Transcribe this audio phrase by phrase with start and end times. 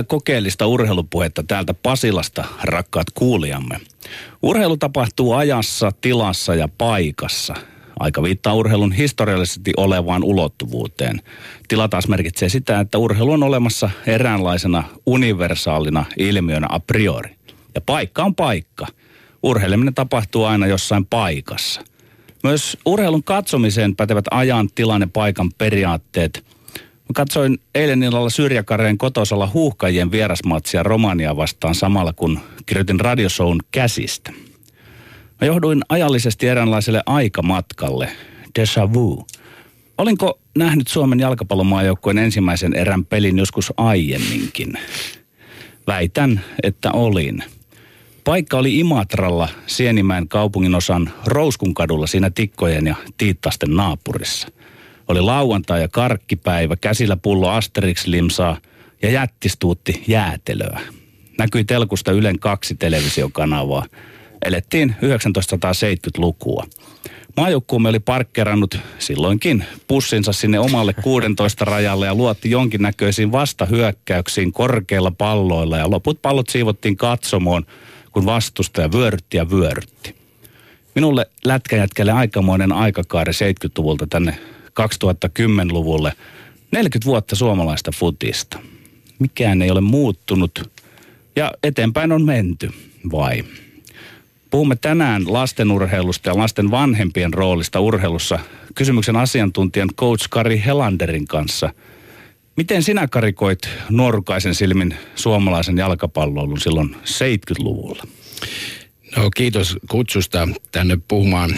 [0.00, 3.80] Hyvää kokeellista urheilupuhetta täältä Pasilasta, rakkaat kuulijamme.
[4.42, 7.54] Urheilu tapahtuu ajassa, tilassa ja paikassa.
[7.98, 11.20] Aika viittaa urheilun historiallisesti olevaan ulottuvuuteen.
[11.68, 17.36] Tila taas merkitsee sitä, että urheilu on olemassa eräänlaisena universaalina ilmiönä a priori.
[17.74, 18.86] Ja paikka on paikka.
[19.42, 21.80] Urheileminen tapahtuu aina jossain paikassa.
[22.42, 26.44] Myös urheilun katsomiseen pätevät ajan, tilanne, paikan periaatteet.
[27.10, 34.32] Mä katsoin eilen illalla Syrjäkareen kotosalla huuhkajien vierasmatsia Romania vastaan samalla kun kirjoitin radiosoun käsistä.
[35.40, 38.08] Mä johduin ajallisesti eräänlaiselle aikamatkalle,
[38.58, 39.26] déjà vu.
[39.98, 44.72] Olinko nähnyt Suomen jalkapallomaajoukkueen ensimmäisen erän pelin joskus aiemminkin?
[45.86, 47.44] Väitän, että olin.
[48.24, 51.74] Paikka oli Imatralla, Sienimäen kaupunginosan Rouskun
[52.06, 54.48] siinä Tikkojen ja Tiittasten naapurissa.
[55.10, 58.56] Oli lauantai ja karkkipäivä, käsillä pullo Asterix-limsaa
[59.02, 60.80] ja jättistuutti jäätelöä.
[61.38, 63.86] Näkyi telkusta Ylen kaksi televisiokanavaa.
[64.44, 66.66] Elettiin 1970-lukua.
[67.36, 75.78] Maajoukkuumme oli parkkerannut silloinkin pussinsa sinne omalle 16 rajalle ja luotti jonkinnäköisiin vastahyökkäyksiin korkeilla palloilla
[75.78, 77.66] ja loput pallot siivottiin katsomoon,
[78.12, 80.14] kun vastustaja vyörytti ja vyörytti.
[80.94, 84.38] Minulle lätkäjätkälle aikamoinen aikakaari 70-luvulta tänne
[84.80, 86.12] 2010-luvulle.
[86.72, 88.58] 40 vuotta suomalaista futista.
[89.18, 90.70] Mikään ei ole muuttunut
[91.36, 92.70] ja eteenpäin on menty,
[93.12, 93.44] vai?
[94.50, 98.38] Puhumme tänään lastenurheilusta ja lasten vanhempien roolista urheilussa
[98.74, 101.74] kysymyksen asiantuntijan coach Kari Helanderin kanssa.
[102.56, 108.02] Miten sinä karikoit nuorukaisen silmin suomalaisen jalkapalloilun silloin 70-luvulla?
[109.16, 111.50] No kiitos kutsusta tänne puhumaan.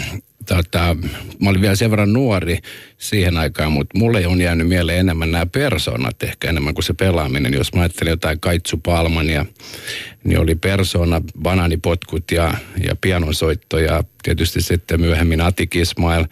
[0.45, 0.97] Tota,
[1.39, 2.57] mä olin vielä sen verran nuori
[2.97, 7.53] siihen aikaan, mutta mulle on jäänyt mieleen enemmän nämä persoonat ehkä enemmän kuin se pelaaminen.
[7.53, 9.45] Jos mä ajattelin jotain Kaitsu Palmania,
[10.23, 12.53] niin oli persona, bananipotkut ja,
[12.87, 16.25] ja pianonsoitto ja tietysti sitten myöhemmin Atik Ismail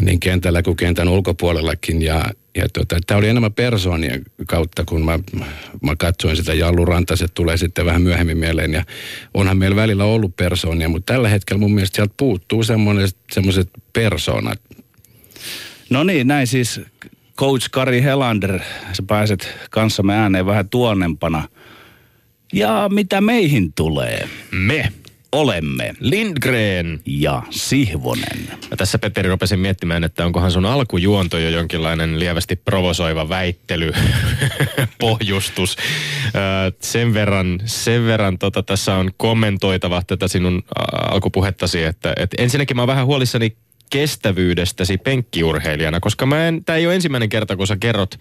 [0.00, 2.02] niin kentällä kuin kentän ulkopuolellakin.
[2.02, 2.24] Ja,
[2.56, 5.18] ja tota, tämä oli enemmän persoonien kautta, kun mä,
[5.82, 8.72] mä katsoin sitä Jallu Rantaset tulee sitten vähän myöhemmin mieleen.
[8.72, 8.84] Ja
[9.34, 12.62] onhan meillä välillä ollut persoonia, mutta tällä hetkellä mun mielestä sieltä puuttuu
[13.32, 14.60] semmoiset persoonat.
[15.90, 16.80] No niin, näin siis
[17.38, 18.60] coach Kari Helander,
[18.92, 21.48] sä pääset kanssamme ääneen vähän tuonnempana.
[22.52, 24.28] Ja mitä meihin tulee?
[24.50, 24.92] Me
[25.36, 28.48] olemme Lindgren ja Sihvonen.
[28.70, 33.92] Mä tässä Petteri rupesin miettimään, että onkohan sun alkujuonto jo jonkinlainen lievästi provosoiva väittely,
[35.00, 35.76] pohjustus.
[36.80, 40.62] sen verran, sen verran tota, tässä on kommentoitava tätä sinun
[41.10, 43.56] alkupuhettasi, että, että ensinnäkin mä oon vähän huolissani
[43.90, 48.18] kestävyydestäsi penkkiurheilijana, koska mä en, tää ei ole ensimmäinen kerta, kun sä kerrot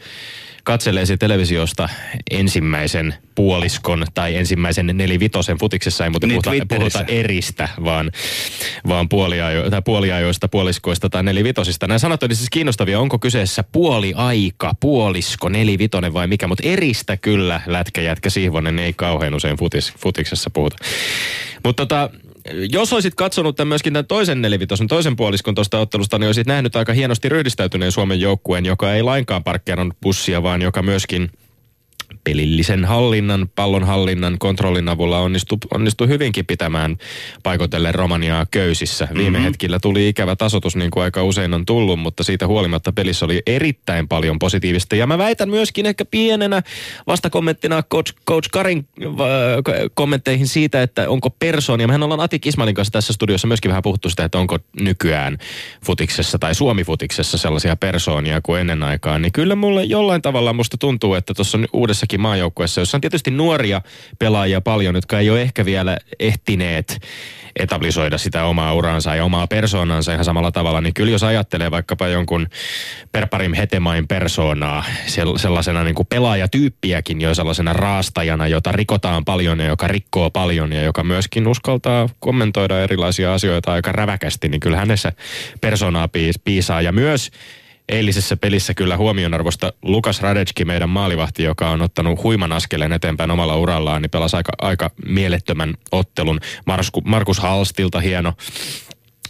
[0.65, 1.89] katseleesi televisiosta
[2.31, 8.11] ensimmäisen puoliskon tai ensimmäisen nelivitosen futiksessa ei muuten puhuta, puhuta eristä, vaan,
[8.87, 11.87] vaan puoliajo, tai puoliajoista, puoliskoista tai nelivitosista.
[11.87, 12.99] Nämä sanat olisivat siis kiinnostavia.
[12.99, 19.57] Onko kyseessä puoliaika, puolisko, nelivitonen vai mikä, mutta eristä kyllä lätkäjätkä Sihvonen ei kauhean usein
[19.57, 20.77] futis, futiksessa puhuta.
[21.63, 22.09] Mutta tota,
[22.71, 26.75] jos olisit katsonut tämän myöskin tämän toisen nelivitosen, toisen puoliskon tuosta ottelusta, niin olisit nähnyt
[26.75, 31.29] aika hienosti ryhdistäytyneen Suomen joukkueen, joka ei lainkaan parkkeerannut bussia, vaan joka myöskin–
[32.25, 36.97] pelillisen hallinnan, pallon hallinnan, kontrollin avulla onnistui, onnistui hyvinkin pitämään
[37.43, 39.07] paikotelle Romaniaa köysissä.
[39.13, 39.43] Viime mm-hmm.
[39.43, 43.41] hetkillä tuli ikävä tasotus, niin kuin aika usein on tullut, mutta siitä huolimatta pelissä oli
[43.47, 44.95] erittäin paljon positiivista.
[44.95, 46.61] Ja mä väitän myöskin ehkä pienenä
[47.07, 49.09] vastakommenttina Coach, Coach Karin äh,
[49.93, 51.87] kommentteihin siitä, että onko persoonia.
[51.87, 55.37] Mehän ollaan Ati Kismalin kanssa tässä studiossa myöskin vähän puhuttu sitä, että onko nykyään
[55.85, 59.19] futiksessa tai Suomi-futiksessa sellaisia persoonia kuin ennen aikaa.
[59.19, 63.31] Niin kyllä mulle jollain tavalla musta tuntuu, että tuossa uudessakin jossakin maajoukkueessa, jossa on tietysti
[63.31, 63.81] nuoria
[64.19, 66.99] pelaajia paljon, jotka ei ole ehkä vielä ehtineet
[67.55, 72.07] etablisoida sitä omaa uransa ja omaa persoonansa ihan samalla tavalla, niin kyllä jos ajattelee vaikkapa
[72.07, 72.47] jonkun
[73.11, 74.83] Perparim Hetemain persoonaa
[75.37, 80.83] sellaisena niin kuin pelaajatyyppiäkin jo sellaisena raastajana, jota rikotaan paljon ja joka rikkoo paljon ja
[80.83, 85.11] joka myöskin uskaltaa kommentoida erilaisia asioita aika räväkästi, niin kyllä hänessä
[85.61, 86.09] persoonaa
[86.43, 86.81] piisaa.
[86.81, 87.31] Ja myös
[87.89, 93.57] eilisessä pelissä kyllä huomionarvosta Lukas Radecki, meidän maalivahti, joka on ottanut huiman askeleen eteenpäin omalla
[93.57, 96.39] urallaan, niin pelasi aika, aika mielettömän ottelun.
[96.65, 98.33] Marsku, Markus Halstilta hieno,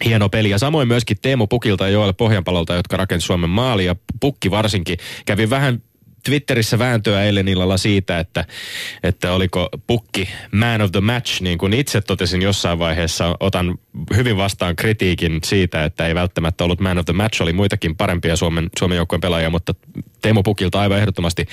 [0.05, 0.49] hieno peli.
[0.49, 3.95] Ja samoin myöskin Teemu Pukilta ja Joel Pohjanpalolta, jotka rakensivat Suomen maalia.
[4.19, 5.81] Pukki varsinkin kävi vähän
[6.25, 8.45] Twitterissä vääntöä eilen illalla siitä, että,
[9.03, 13.77] että oliko pukki man of the match, niin kuin itse totesin jossain vaiheessa, otan
[14.15, 18.35] hyvin vastaan kritiikin siitä, että ei välttämättä ollut man of the match, oli muitakin parempia
[18.35, 19.73] Suomen, Suomen joukkueen pelaajia, mutta
[20.25, 21.45] Teemu Pukilta aivan ehdottomasti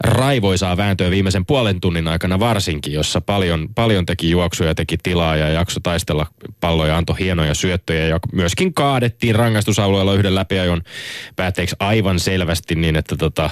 [0.00, 5.48] raivoisaa vääntöä viimeisen puolen tunnin aikana varsinkin, jossa paljon, paljon teki juoksuja, teki tilaa ja
[5.48, 6.26] jakso taistella
[6.60, 10.82] palloja, antoi hienoja syöttöjä ja myöskin kaadettiin rangaistusalueella yhden läpiajon
[11.36, 13.50] päätteeksi aivan selvästi niin, että tota,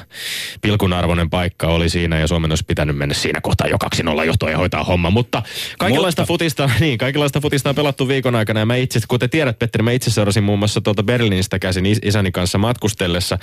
[0.60, 3.76] pilkunarvoinen paikka oli siinä ja Suomen olisi pitänyt mennä siinä kohtaa jo
[4.20, 5.42] 2-0 johtoon ja hoitaa homma, mutta
[5.78, 6.32] kaikenlaista mutta...
[6.32, 9.92] futista, niin, kaikenlaista futista on pelattu viikon aikana ja mä itse, kuten tiedät Petteri, mä
[9.92, 13.38] itse seurasin muun muassa tuolta Berliinistä käsin isäni kanssa matkustellessa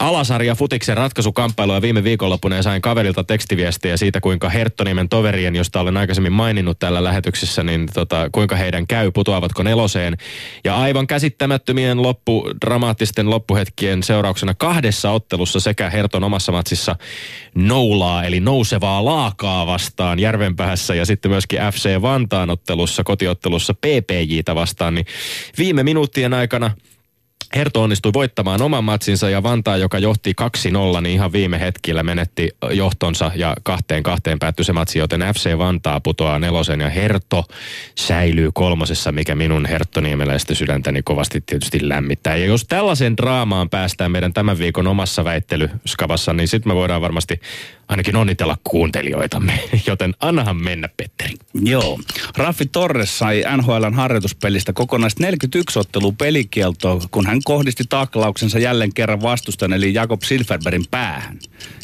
[0.00, 5.96] alasarja futiksen ratkaisukamppailua viime viikonloppuna ja sain kaverilta tekstiviestiä siitä, kuinka Herttonimen toverien, josta olen
[5.96, 10.16] aikaisemmin maininnut tällä lähetyksessä, niin tota, kuinka heidän käy, putoavatko neloseen.
[10.64, 16.96] Ja aivan käsittämättömien loppu, dramaattisten loppuhetkien seurauksena kahdessa ottelussa sekä Herton omassa matsissa
[17.54, 24.94] noulaa, eli nousevaa laakaa vastaan Järvenpäässä ja sitten myöskin FC Vantaan ottelussa, kotiottelussa PPJtä vastaan,
[24.94, 25.06] niin
[25.58, 26.70] viime minuuttien aikana–
[27.54, 30.34] Herto onnistui voittamaan oman matsinsa ja Vantaa, joka johti
[30.98, 35.58] 2-0, niin ihan viime hetkillä menetti johtonsa ja kahteen kahteen päättyi se matsi, joten FC
[35.58, 37.44] Vantaa putoaa nelosen ja Herto
[37.98, 42.36] säilyy kolmosessa, mikä minun herttoniemeläistä sydäntäni kovasti tietysti lämmittää.
[42.36, 47.40] Ja jos tällaisen draamaan päästään meidän tämän viikon omassa väittelyskavassa, niin sitten me voidaan varmasti
[47.90, 49.60] ainakin onnitella kuuntelijoitamme.
[49.86, 51.34] Joten annahan mennä, Petteri.
[51.62, 52.00] Joo.
[52.36, 59.22] Raffi Torres sai NHLn harjoituspelistä kokonaista 41 ottelua pelikieltoa, kun hän kohdisti taklauksensa jälleen kerran
[59.22, 61.38] vastustajan, eli Jakob Silverbergin päähän.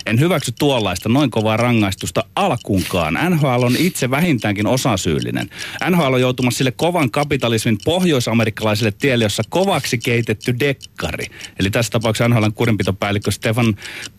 [0.07, 3.19] En hyväksy tuollaista noin kovaa rangaistusta alkuunkaan.
[3.31, 5.51] NHL on itse vähintäänkin osasyyllinen.
[5.91, 11.27] NHL on joutumassa sille kovan kapitalismin pohjoisamerikkalaiselle tielle, jossa kovaksi keitetty dekkari.
[11.59, 13.77] Eli tässä tapauksessa NHLn kurinpitopäällikkö Stefan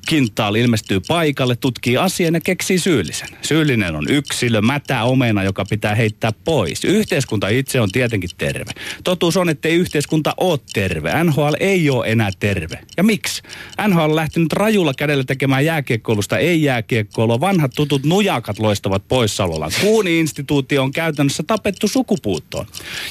[0.08, 3.30] Kintaal ilmestyy paikalle, tutkii asian ja keksii syyllisen.
[3.42, 6.86] Syyllinen on yksilö, mätä omena, joka pitää heittää pois.
[6.86, 8.72] Yhteiskunta itse on tietenkin terve.
[9.04, 11.24] Totuus on, että ei yhteiskunta ole terve.
[11.24, 12.80] NHL ei ole enää terve.
[12.98, 13.42] Ja miksi?
[13.88, 17.40] NHL on lähtenyt rajulla kädellä tekemään jääkiekkoilusta ei jääkiekkoilua.
[17.40, 19.72] Vanhat tutut nujakat loistavat poissaolollaan.
[19.82, 22.66] Kuuni-instituutio on käytännössä tapettu sukupuuttoon.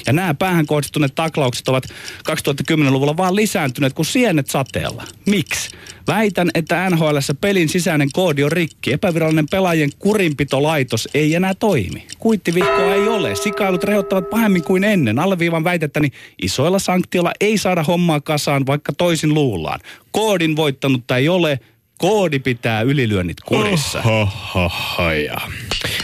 [0.07, 1.83] Ja nämä päähän kohdistuneet taklaukset ovat
[2.29, 5.03] 2010-luvulla vaan lisääntyneet kuin sienet sateella.
[5.25, 5.69] Miksi?
[6.07, 8.93] Väitän, että NHL pelin sisäinen koodi on rikki.
[8.93, 12.07] Epävirallinen pelaajien kurinpitolaitos ei enää toimi.
[12.19, 13.35] Kuittivihkoa ei ole.
[13.35, 15.19] Sikailut rehottavat pahemmin kuin ennen.
[15.19, 16.11] Alleviivan väitettäni
[16.41, 19.79] isoilla sanktioilla ei saada hommaa kasaan, vaikka toisin luullaan.
[20.11, 21.59] Koodin voittanutta ei ole,
[21.97, 24.03] Koodi pitää ylilyönnit kurissa.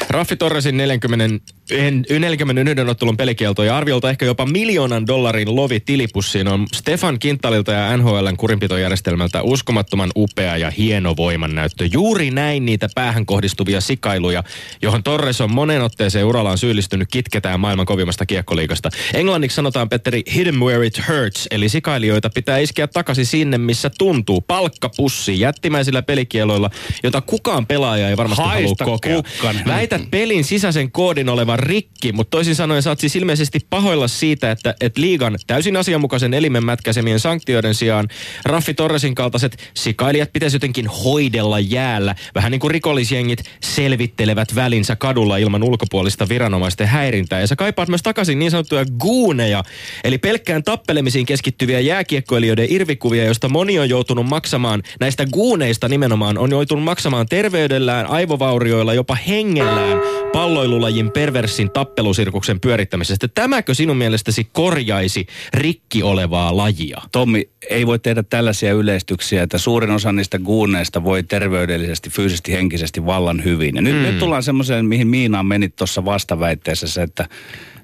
[0.09, 6.67] Raffi Torresin 40 41 ottelun pelikielto ja arviolta ehkä jopa miljoonan dollarin lovi tilipussiin on
[6.73, 11.89] Stefan Kintalilta ja NHLn kurinpitojärjestelmältä uskomattoman upea ja hieno voimannäyttö.
[11.91, 14.43] Juuri näin niitä päähän kohdistuvia sikailuja,
[14.81, 18.89] johon Torres on monen otteeseen urallaan syyllistynyt kitketään maailman kovimmasta kiekkoliikasta.
[19.13, 23.91] Englanniksi sanotaan, Petteri, hit em where it hurts, eli sikailijoita pitää iskeä takaisin sinne, missä
[23.97, 24.41] tuntuu.
[24.41, 26.69] Palkkapussi jättimäisillä pelikieloilla,
[27.03, 29.15] jota kukaan pelaaja ei varmasti Haista halua kokea.
[29.15, 29.65] kukkanen.
[29.67, 34.75] Väität pelin sisäisen koodin olevan rikki, mutta toisin sanoen oot siis ilmeisesti pahoilla siitä, että,
[34.81, 38.07] että liigan täysin asianmukaisen elimen mätkäsemien sanktioiden sijaan
[38.45, 42.15] Raffi Torresin kaltaiset sikailijat pitäisi jotenkin hoidella jäällä.
[42.35, 47.39] Vähän niin kuin rikollisjengit selvittelevät välinsä kadulla ilman ulkopuolista viranomaisten häirintää.
[47.39, 49.63] Ja sä kaipaat myös takaisin niin sanottuja guuneja,
[50.03, 56.51] eli pelkkään tappelemisiin keskittyviä jääkiekkoilijoiden irvikuvia, joista moni on joutunut maksamaan, näistä guuneista nimenomaan on
[56.51, 59.97] joutunut maksamaan terveydellään, aivovaurioilla, jopa hengellään
[60.33, 61.11] palloilulajin
[61.43, 63.27] perversin tappelusirkuksen pyörittämisestä.
[63.27, 67.01] Tämäkö sinun mielestäsi korjaisi rikki olevaa lajia?
[67.11, 73.05] Tommi, ei voi tehdä tällaisia yleistyksiä, että suurin osa niistä guuneista voi terveydellisesti, fyysisesti, henkisesti
[73.05, 73.75] vallan hyvin.
[73.75, 74.01] Ja nyt, mm.
[74.01, 77.27] nyt tullaan semmoiseen, mihin Miinaan menit tuossa vastaväitteessä, että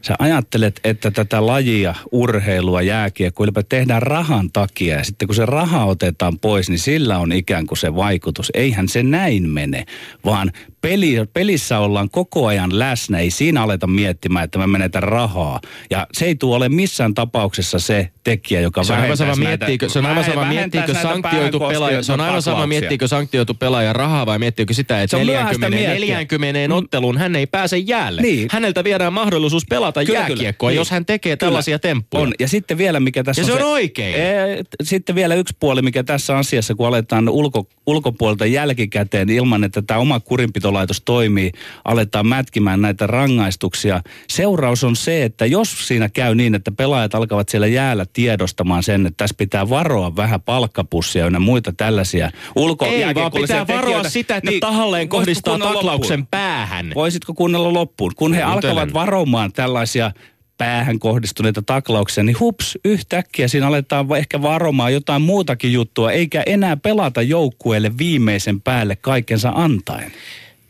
[0.01, 4.95] sä ajattelet, että tätä lajia, urheilua, jääkiekkoa ylipäätään tehdään rahan takia.
[4.97, 8.51] Ja sitten kun se raha otetaan pois, niin sillä on ikään kuin se vaikutus.
[8.53, 9.85] Eihän se näin mene,
[10.25, 10.51] vaan
[10.81, 13.19] peli, pelissä ollaan koko ajan läsnä.
[13.19, 15.59] Ei siinä aleta miettimään, että me menetään rahaa.
[15.89, 19.47] Ja se ei tule ole missään tapauksessa se tekijä, joka Se on aivan sama, näitä-
[19.65, 23.93] miettiikö, se on aivan sama, miettiikö sanktioitu pelaaja, se on aivan sama, miettiikö sanktioitu pelaaja
[23.93, 26.15] rahaa vai miettiikö sitä, että Se on myöhäistä 40, miettiä.
[26.15, 28.21] 40 otteluun hän ei pääse jäälle.
[28.21, 28.47] Niin.
[28.51, 30.79] Häneltä viedään mahdollisuus pelata pelata Kyllä, jääkiekkoa, kyllä.
[30.81, 31.49] jos hän tekee Kyllä.
[31.49, 32.23] tällaisia temppuja.
[32.23, 32.33] On.
[32.39, 34.15] Ja sitten vielä, mikä tässä Ja se on on oikein.
[34.15, 39.81] Ee, Sitten vielä yksi puoli, mikä tässä asiassa, kun aletaan ulko, ulkopuolelta jälkikäteen ilman, että
[39.81, 41.51] tämä oma kurinpitolaitos toimii,
[41.85, 44.01] aletaan mätkimään näitä rangaistuksia.
[44.29, 49.05] Seuraus on se, että jos siinä käy niin, että pelaajat alkavat siellä jäällä tiedostamaan sen,
[49.05, 54.09] että tässä pitää varoa vähän palkkapussia ja muita tällaisia ulko Ei, vaan pitää varoa tekijöitä,
[54.09, 56.27] sitä, että niin tahalleen kohdistaa taklauksen loppuun?
[56.31, 56.91] päähän.
[56.95, 58.11] Voisitko kuunnella loppuun?
[58.15, 58.71] Kun he Kuuntelen.
[58.71, 60.11] alkavat varomaan tällaisia
[60.57, 66.77] päähän kohdistuneita taklauksia, niin hups, yhtäkkiä siinä aletaan ehkä varomaan jotain muutakin juttua, eikä enää
[66.77, 70.11] pelata joukkueelle viimeisen päälle kaikensa antaen.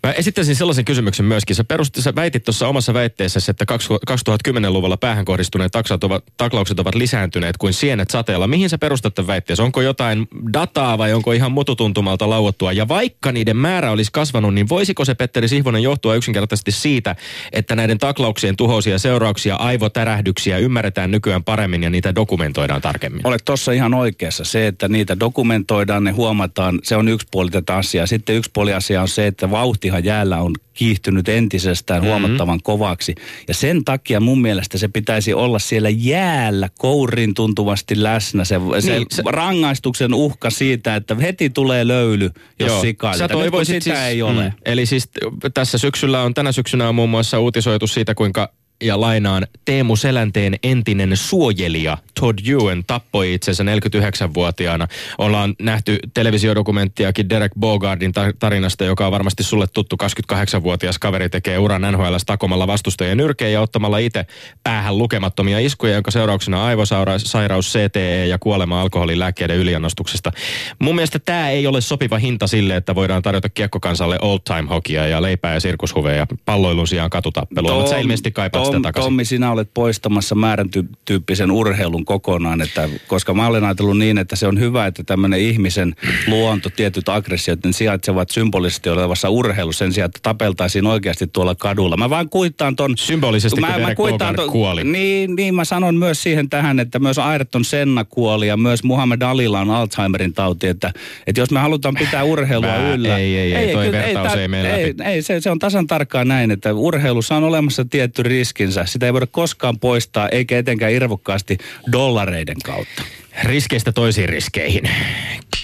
[0.09, 1.55] Mä esittäisin sellaisen kysymyksen myöskin.
[1.55, 3.65] Sä, perustit, sä väitit tuossa omassa väitteessäsi, että
[4.11, 8.47] 2010-luvulla päähän kohdistuneet taksat ovat, taklaukset ovat lisääntyneet kuin sienet sateella.
[8.47, 9.63] Mihin sä perustat tämän väitteessä?
[9.63, 12.71] Onko jotain dataa vai onko ihan mututuntumalta lauottua?
[12.71, 17.15] Ja vaikka niiden määrä olisi kasvanut, niin voisiko se Petteri Sihvonen johtua yksinkertaisesti siitä,
[17.51, 23.21] että näiden taklauksien tuhoisia seurauksia, aivotärähdyksiä ymmärretään nykyään paremmin ja niitä dokumentoidaan tarkemmin?
[23.23, 24.43] Olet tuossa ihan oikeassa.
[24.43, 28.05] Se, että niitä dokumentoidaan, ne huomataan, se on yksi puoli tätä asiaa.
[28.05, 32.09] Sitten yksi puoli asiaa on se, että vauhtihan jäällä on kiihtynyt entisestään Mhm.
[32.09, 33.15] huomattavan kovaksi.
[33.47, 38.45] Ja sen takia mun mielestä se pitäisi olla siellä jäällä kourin tuntuvasti läsnä.
[38.45, 42.29] Se, se, Niin, se- rangaistuksen uhka siitä, että heti tulee löyly,
[42.59, 43.13] jos Joo.
[43.17, 44.43] Sä toivoisit sitä siis, ei ole.
[44.43, 44.51] Mm.
[44.65, 45.09] Eli siis
[45.53, 48.53] tässä syksyllä on, tänä syksynä on muun muassa uutisoitu siitä, kuinka
[48.83, 54.87] ja lainaan Teemu Selänteen entinen suojelija Todd Ewan tappoi itsensä 49-vuotiaana.
[55.17, 59.95] Ollaan nähty televisiodokumenttiakin Derek Bogardin ta- tarinasta, joka on varmasti sulle tuttu
[60.33, 64.25] 28-vuotias kaveri tekee uran NHL takomalla vastustajien nyrkeen ja ottamalla itse
[64.63, 70.31] päähän lukemattomia iskuja, jonka seurauksena aivosairaus, CTE ja kuolema alkoholin lääkkeiden yliannostuksesta.
[70.79, 75.07] Mun mielestä tämä ei ole sopiva hinta sille, että voidaan tarjota kiekkokansalle old time hokia
[75.07, 79.05] ja leipää ja sirkushuveja ja palloilun sijaan katutappelua, mutta sä ilmeisesti kaipaat sitä takaisin.
[79.07, 84.17] Tommi, sinä olet poistamassa määrän ty- tyyppisen urheilun kokonaan, että, koska mä olen ajatellut niin,
[84.17, 85.95] että se on hyvä, että tämmöinen ihmisen
[86.27, 91.97] luonto, tietyt aggressiot, ne sijaitsevat symbolisesti olevassa urheilussa sen sijaan, että tapeltaisiin oikeasti tuolla kadulla.
[91.97, 92.97] Mä vaan kuittaan ton...
[92.97, 94.83] Symbolisesti, kun Derek Bogard kuoli.
[94.83, 99.21] Niin, niin, mä sanon myös siihen tähän, että myös Ayrton Senna kuoli ja myös Muhammed
[99.21, 100.93] Alilla on Alzheimerin tauti, että,
[101.27, 103.17] että jos me halutaan pitää urheilua Mä- yllä...
[103.17, 105.03] ei, ei, ei, toi vertaus tää- ei mene ei, läpi.
[105.03, 108.23] ei se, se on tasan tarkkaan näin, että urheilussa on olemassa tietty
[108.59, 108.85] riskinsä.
[108.85, 111.57] Sitä ei voida koskaan poistaa, eikä etenkään irvokkaasti
[111.91, 113.03] dollareiden kautta.
[113.43, 114.89] Riskeistä toisiin riskeihin.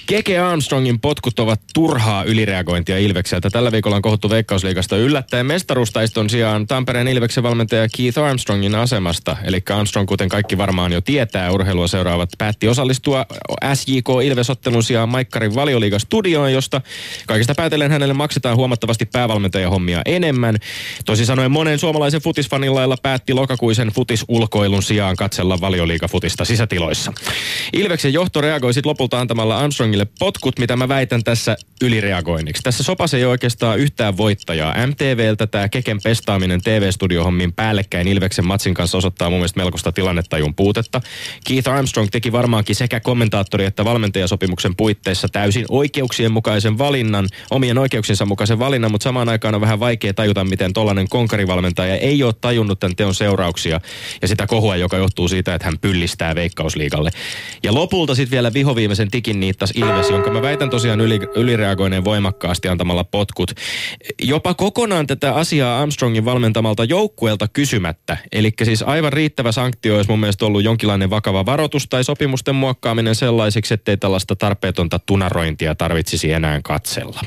[0.07, 3.49] Keke Armstrongin potkut ovat turhaa ylireagointia Ilvekseltä.
[3.49, 9.37] Tällä viikolla on kohuttu Veikkausliigasta yllättäen mestaruustaiston sijaan Tampereen Ilveksen valmentaja Keith Armstrongin asemasta.
[9.43, 13.25] Eli Armstrong, kuten kaikki varmaan jo tietää, urheilua seuraavat päätti osallistua
[13.73, 16.81] SJK Ilves-ottelun sijaan Maikkarin valioliigastudioon, josta
[17.27, 20.57] kaikista päätellen hänelle maksetaan huomattavasti päävalmentajahommia enemmän.
[21.05, 27.13] Toisin sanoen monen suomalaisen futisfanin lailla päätti lokakuisen futisulkoilun sijaan katsella valioliigafutista sisätiloissa.
[27.73, 32.63] Ilveksen johto reagoi sitten lopulta antamalla Armstrongille potkut, mitä mä väitän tässä ylireagoinniksi.
[32.63, 34.87] Tässä sopassa ei oikeastaan yhtään voittajaa.
[34.87, 41.01] MTVltä tämä Keken pestaaminen TV-studiohommin päällekkäin Ilveksen matsin kanssa osoittaa mun mielestä melkoista tilannetajun puutetta.
[41.47, 48.25] Keith Armstrong teki varmaankin sekä kommentaattori että valmentajasopimuksen puitteissa täysin oikeuksien mukaisen valinnan, omien oikeuksiensa
[48.25, 52.79] mukaisen valinnan, mutta samaan aikaan on vähän vaikea tajuta, miten tollainen konkarivalmentaja ei ole tajunnut
[52.79, 53.81] tämän teon seurauksia
[54.21, 57.09] ja sitä kohua, joka johtuu siitä, että hän pyllistää veikkausliigalle.
[57.63, 62.67] Ja lopulta sitten vielä vihoviimeisen tikin niittas Ilves, jonka mä väitän tosiaan yli, ylireagoineen voimakkaasti
[62.67, 63.51] antamalla potkut.
[64.21, 68.17] Jopa kokonaan tätä asiaa Armstrongin valmentamalta joukkueelta kysymättä.
[68.31, 73.15] Eli siis aivan riittävä sanktio olisi mun mielestä ollut jonkinlainen vakava varoitus tai sopimusten muokkaaminen
[73.15, 77.21] sellaisiksi, ettei tällaista tarpeetonta tunarointia tarvitsisi enää katsella.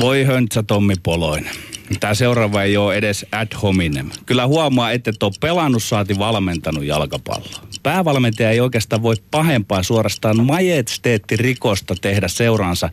[0.00, 1.54] Voi höntsä Tommi Poloinen.
[2.00, 4.10] Tämä seuraava ei ole edes ad hominem.
[4.26, 7.69] Kyllä huomaa, että et ole pelannut saati valmentanut jalkapalloa.
[7.82, 12.90] Päävalmentaja ei oikeastaan voi pahempaa suorastaan majesteettirikosta tehdä seuraansa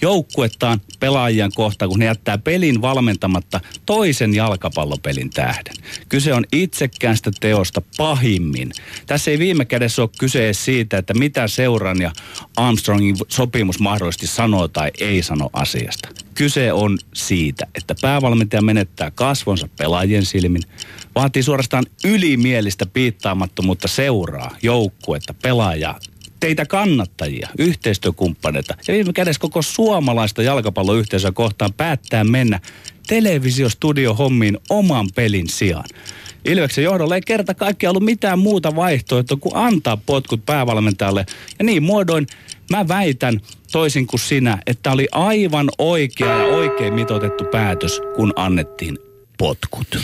[0.00, 5.74] joukkuettaan pelaajien kohta, kun ne jättää pelin valmentamatta toisen jalkapallopelin tähden.
[6.08, 8.72] Kyse on itsekäästä teosta pahimmin.
[9.06, 12.12] Tässä ei viime kädessä ole kyse siitä, että mitä seuran ja
[12.56, 16.08] Armstrongin sopimus mahdollisesti sanoo tai ei sano asiasta.
[16.34, 20.62] Kyse on siitä, että päävalmentaja menettää kasvonsa pelaajien silmin,
[21.14, 25.98] vaatii suorastaan ylimielistä piittaamattomuutta seuraa, joukkuetta, pelaajaa,
[26.40, 32.60] teitä kannattajia, yhteistyökumppaneita ja viime kädessä koko suomalaista jalkapalloyhteisöä kohtaan päättää mennä
[33.06, 35.88] televisiostudio-hommiin oman pelin sijaan.
[36.44, 41.26] Ilveksen johdolla ei kerta kaikkiaan ollut mitään muuta vaihtoehtoa kuin antaa potkut päävalmentajalle.
[41.58, 42.26] Ja niin muodoin
[42.70, 43.40] mä väitän,
[43.72, 48.98] toisin kuin sinä, että oli aivan oikea ja oikein mitoitettu päätös, kun annettiin
[49.38, 49.98] potkut.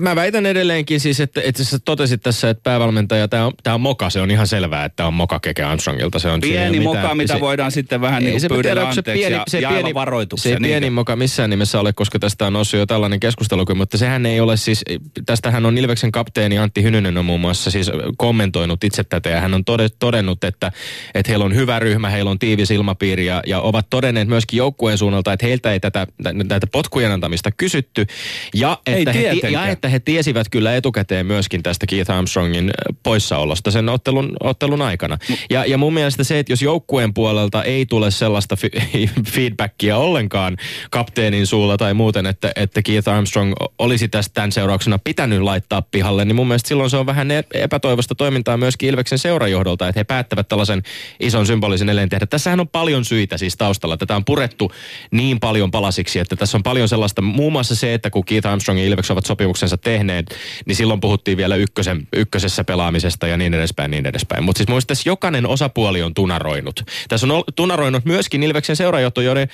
[0.00, 3.80] Mä väitän edelleenkin siis, että, että sä totesit tässä, että päävalmentaja, tämä on, tää on
[3.80, 6.18] moka, se on ihan selvää, että tämä on moka Keke Armstrongilta.
[6.18, 8.48] Se on, ei Pieni ole moka, mitään- mitä se- voidaan sitten vähän niin ei se
[8.48, 10.50] kuin pyydellä tiedä, onko se anteeksi pieni, ja, se ja pieni, varoituksia.
[10.50, 13.98] se ei pieni moka missään nimessä ole, koska tästä on noussut jo tällainen keskustelukin, mutta
[13.98, 14.84] sehän ei ole siis,
[15.26, 19.54] tästähän on Ilveksen kapteeni Antti Hynynen on muun muassa siis kommentoinut itse tätä ja hän
[19.54, 20.72] on tode- todennut, että,
[21.14, 24.98] että heillä on hyvä ryhmä, heillä on tiivis ilmapiiri ja, ja ovat todenneet myöskin joukkueen
[24.98, 26.06] suunnalta, että heiltä ei tätä,
[26.44, 28.06] näitä potkujen antamista kysytty
[28.54, 29.66] ja Ei että, he, ti- tietenkään.
[29.66, 32.70] ja että he tiesivät kyllä etukäteen myöskin tästä Keith Armstrongin
[33.02, 35.18] poissaolosta sen ottelun, ottelun aikana.
[35.50, 38.70] Ja, ja mun mielestä se, että jos joukkueen puolelta ei tule sellaista fi-
[39.34, 40.56] feedbackia ollenkaan
[40.90, 46.24] kapteenin suulla tai muuten, että, että Keith Armstrong olisi tästä tämän seurauksena pitänyt laittaa pihalle,
[46.24, 50.04] niin mun mielestä silloin se on vähän e- epätoivosta toimintaa myöskin Ilveksen seurajohdolta, että he
[50.04, 50.82] päättävät tällaisen
[51.20, 52.26] ison symbolisen eleen tehdä.
[52.26, 53.96] Tässähän on paljon syitä siis taustalla.
[53.96, 54.72] Tätä on purettu
[55.10, 58.80] niin paljon palasiksi, että tässä on paljon sellaista, muun muassa se, että kun Keith Armstrong
[58.80, 63.90] ja Ilveks ovat sopimuksensa tehneet, niin silloin puhuttiin vielä ykkösen, ykkösessä pelaamisesta ja niin edespäin,
[63.90, 64.44] niin edespäin.
[64.44, 66.82] Mutta siis mun tässä jokainen osapuoli on tunaroinut.
[67.08, 69.48] Tässä on tunaroinut myöskin Ilveksen seurajohto, joiden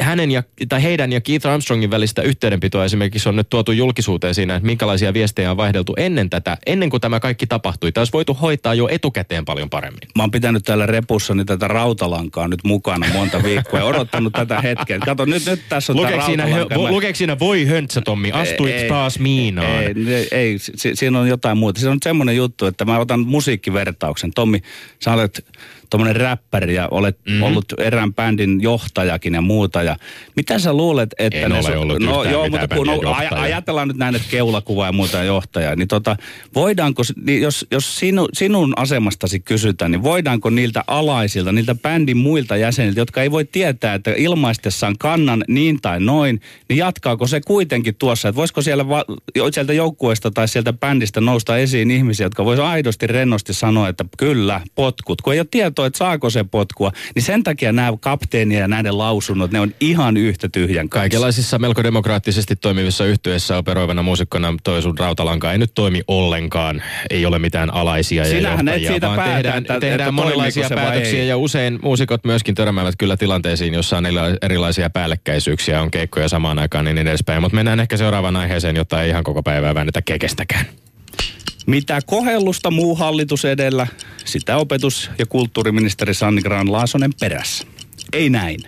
[0.00, 4.54] hänen ja, tai heidän ja Keith Armstrongin välistä yhteydenpitoa esimerkiksi on nyt tuotu julkisuuteen siinä,
[4.54, 7.92] että minkälaisia viestejä on vaihdeltu ennen tätä, ennen kuin tämä kaikki tapahtui.
[7.92, 10.08] Tämä olisi voitu hoitaa jo etukäteen paljon paremmin.
[10.16, 14.98] Mä oon pitänyt täällä repussani tätä rautalankaa nyt mukana monta viikkoa ja odottanut tätä hetkeä.
[14.98, 16.92] Kato, nyt, nyt tässä on Lukeeko siinä, rautalanka.
[16.92, 18.32] lukeeko siinä voi höntsä, Tommi?
[18.32, 19.18] Astuit Ei, taas
[19.54, 19.84] miinaan.
[19.84, 21.80] Ei, ei, si, siinä on jotain muuta.
[21.80, 24.30] Siinä on semmoinen juttu, että mä otan musiikkivertauksen.
[24.34, 24.62] Tommi,
[25.04, 25.46] sä olet
[25.92, 27.30] tuommoinen räppäri ja olet Mhm.
[27.32, 27.42] mm-hmm.
[27.42, 29.82] ollut erään bändin johtajakin ja muuta.
[29.82, 29.96] Ja
[30.36, 31.58] mitä sä luulet, että En ne...
[31.58, 33.42] ole ollut no, joo, mutta kun, no, aj- johtaja.
[33.42, 36.16] ajatellaan nyt näin, että keulakuva ja muuta johtajaa, niin tota,
[36.54, 42.56] voidaanko, niin jos, jos sinu, sinun asemastasi kysytään, niin voidaanko niiltä alaisilta, niiltä bändin muilta
[42.56, 47.94] jäseniltä, jotka ei voi tietää, että ilmaistessaan kannan niin tai noin, niin jatkaako se kuitenkin
[47.94, 49.04] tuossa, että voisiko siellä va-
[49.54, 54.60] sieltä joukkueesta tai sieltä bändistä nousta esiin ihmisiä, jotka voisivat aidosti rennosti sanoa, että kyllä,
[54.74, 55.22] potkut.
[55.22, 58.98] Kun ei ole tietoa, että saako se potkua, niin sen takia nämä kapteenien ja näiden
[58.98, 61.02] lausunnot, ne on ihan yhtä tyhjän kanssa.
[61.02, 66.82] Kaikenlaisissa melko demokraattisesti toimivissa yhtyeissä operoivana muusikkona toi sun rautalanka ei nyt toimi ollenkaan.
[67.10, 70.12] Ei ole mitään alaisia Sinähän ja et johtajia, siitä vaan päätä, tehdään, että- tehdään että
[70.12, 75.90] monenlaisia päätöksiä ja usein muusikot myöskin törmäävät kyllä tilanteisiin, jossa on erila- erilaisia päällekkäisyyksiä, on
[75.90, 77.42] keikkoja samaan aikaan niin edespäin.
[77.42, 80.64] Mutta mennään ehkä seuraavaan aiheeseen, jotta ei ihan koko päivää väännetä kekestäkään.
[81.66, 83.86] Mitä kohellusta muu hallitus edellä,
[84.24, 87.64] sitä opetus- ja kulttuuriministeri Sanni Graan-Laasonen perässä.
[88.12, 88.60] Ei näin.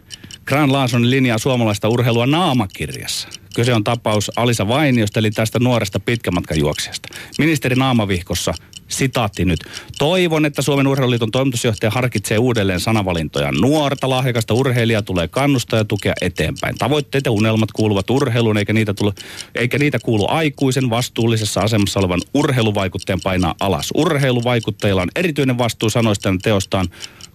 [0.44, 3.28] Graan-Laasonen linjaa suomalaista urheilua naamakirjassa.
[3.54, 7.09] Kyse on tapaus Alisa Vainiosta, eli tästä nuoresta pitkämatkajuoksijasta.
[7.38, 8.54] Ministeri Naamavihkossa,
[8.88, 9.61] sitaatti nyt.
[9.99, 13.53] Toivon, että Suomen urheiluliiton toimitusjohtaja harkitsee uudelleen sanavalintoja.
[13.53, 16.79] Nuorta lahjakasta urheilijaa tulee kannustaa ja tukea eteenpäin.
[16.79, 19.12] Tavoitteet ja unelmat kuuluvat urheiluun, eikä niitä, tule,
[19.55, 23.90] eikä niitä kuulu aikuisen vastuullisessa asemassa olevan urheiluvaikuttajan painaa alas.
[23.94, 26.88] Urheiluvaikuttajilla on erityinen vastuu sanoistaan teostaan,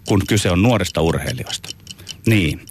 [0.08, 1.70] kun kyse on nuorista urheilijoista.
[2.26, 2.62] Niin.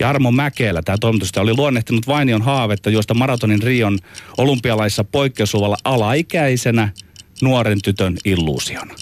[0.00, 3.98] Jarmo Mäkelä, tämä toimitusta, oli luonnehtinut Vainion haavetta juosta maratonin Rion
[4.38, 6.88] olympialaissa poikkeusluvalla alaikäisenä
[7.42, 8.94] nuoren tytön illuusiona.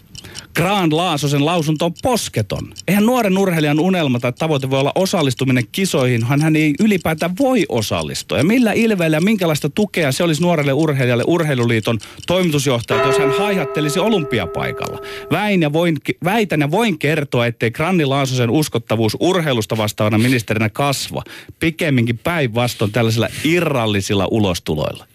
[0.54, 2.72] Graan Laasosen lausunto on posketon.
[2.88, 7.66] Eihän nuoren urheilijan unelma tai tavoite voi olla osallistuminen kisoihin, hän, hän ei ylipäätään voi
[7.68, 8.38] osallistua.
[8.38, 14.00] Ja millä ilveellä ja minkälaista tukea se olisi nuorelle urheilijalle urheiluliiton toimitusjohtajalta, jos hän haihattelisi
[14.00, 14.98] olympiapaikalla.
[15.30, 21.22] Väin ja voin, väitän ja voin kertoa, ettei Granni Laasosen uskottavuus urheilusta vastaavana ministerinä kasva.
[21.60, 25.06] Pikemminkin päinvastoin tällaisilla irrallisilla ulostuloilla.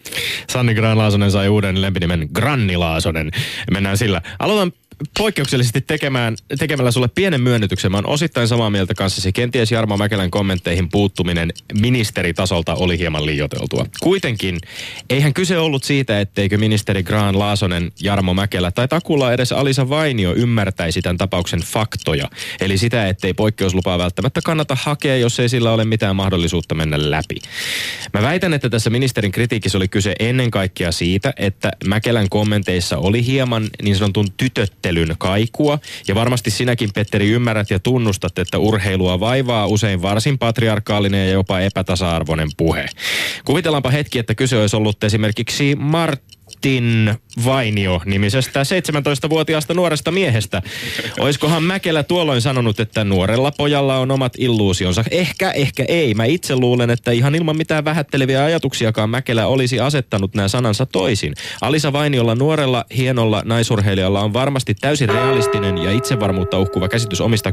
[0.49, 3.31] Sanni Graan-Laasonen sai uuden lempinimen Granni Laasonen.
[3.71, 4.21] Mennään sillä.
[4.39, 4.71] Aloitan
[5.17, 7.91] poikkeuksellisesti tekemään, tekemällä sulle pienen myönnytyksen.
[7.91, 9.33] Mä oon osittain samaa mieltä kanssasi.
[9.33, 13.85] Kenties Jarmo Mäkelän kommentteihin puuttuminen ministeritasolta oli hieman liioteltua.
[13.99, 14.57] Kuitenkin,
[15.09, 20.33] eihän kyse ollut siitä, etteikö ministeri Graan Laasonen, Jarmo Mäkelä tai takulla edes Alisa Vainio
[20.33, 22.29] ymmärtäisi tämän tapauksen faktoja.
[22.61, 27.35] Eli sitä, ettei poikkeuslupaa välttämättä kannata hakea, jos ei sillä ole mitään mahdollisuutta mennä läpi.
[28.13, 33.25] Mä väitän, että tässä ministerin kritiikissä oli kyse ennen kaikkea siitä, että Mäkelän kommenteissa oli
[33.25, 34.27] hieman niin sanotun
[34.87, 35.79] tytöttelyn kaikua.
[36.07, 41.59] Ja varmasti sinäkin, Petteri, ymmärrät ja tunnustat, että urheilua vaivaa usein varsin patriarkaalinen ja jopa
[41.59, 42.85] epätasa-arvoinen puhe.
[43.45, 46.36] Kuvitellaanpa hetki, että kyse olisi ollut esimerkiksi Martti
[46.67, 50.61] Martin Vainio nimisestä 17-vuotiaasta nuoresta miehestä.
[51.19, 55.03] Oiskohan Mäkelä tuolloin sanonut, että nuorella pojalla on omat illuusionsa?
[55.11, 56.13] Ehkä, ehkä ei.
[56.13, 61.33] Mä itse luulen, että ihan ilman mitään vähätteleviä ajatuksiakaan Mäkelä olisi asettanut nämä sanansa toisin.
[61.61, 67.51] Alisa Vainiolla nuorella, hienolla naisurheilijalla on varmasti täysin realistinen ja itsevarmuutta uhkuva käsitys omista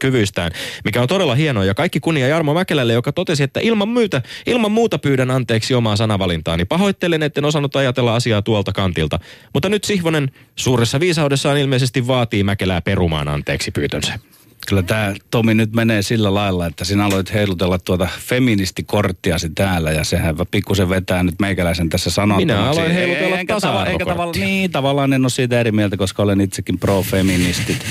[0.00, 0.52] kyvyistään,
[0.84, 1.64] mikä on todella hienoa.
[1.64, 5.96] Ja kaikki kunnia Jarmo Mäkelälle, joka totesi, että ilman, myytä, ilman muuta pyydän anteeksi omaa
[5.96, 6.64] sanavalintaani.
[6.64, 9.18] Pahoittelen, etten osannut ajatella asiaa tuolta kantilta.
[9.54, 14.18] Mutta nyt Sihvonen suuressa viisaudessaan ilmeisesti vaatii Mäkelää perumaan anteeksi pyytönsä.
[14.68, 20.04] Kyllä tämä Tomi nyt menee sillä lailla, että sinä aloit heilutella tuota feministikorttiasi täällä ja
[20.04, 22.46] sehän pikkusen vetää nyt meikäläisen tässä sanottavaksi.
[22.46, 26.22] Minä aloin heilutella eikä, tava, eikä tavalla, Niin, tavallaan en ole siitä eri mieltä, koska
[26.22, 27.86] olen itsekin pro-feministit,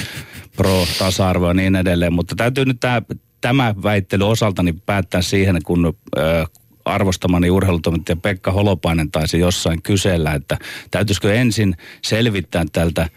[0.56, 2.14] pro-tasa-arvo ja niin edelleen.
[2.14, 3.02] Mutta täytyy nyt tämä,
[3.42, 6.46] tämä väittely osaltani päättää siihen, kun ö,
[6.86, 10.58] arvostamani urheilutoimittaja Pekka Holopainen taisi jossain kysellä, että
[10.92, 13.10] täytyisikö ensin selvittää tältä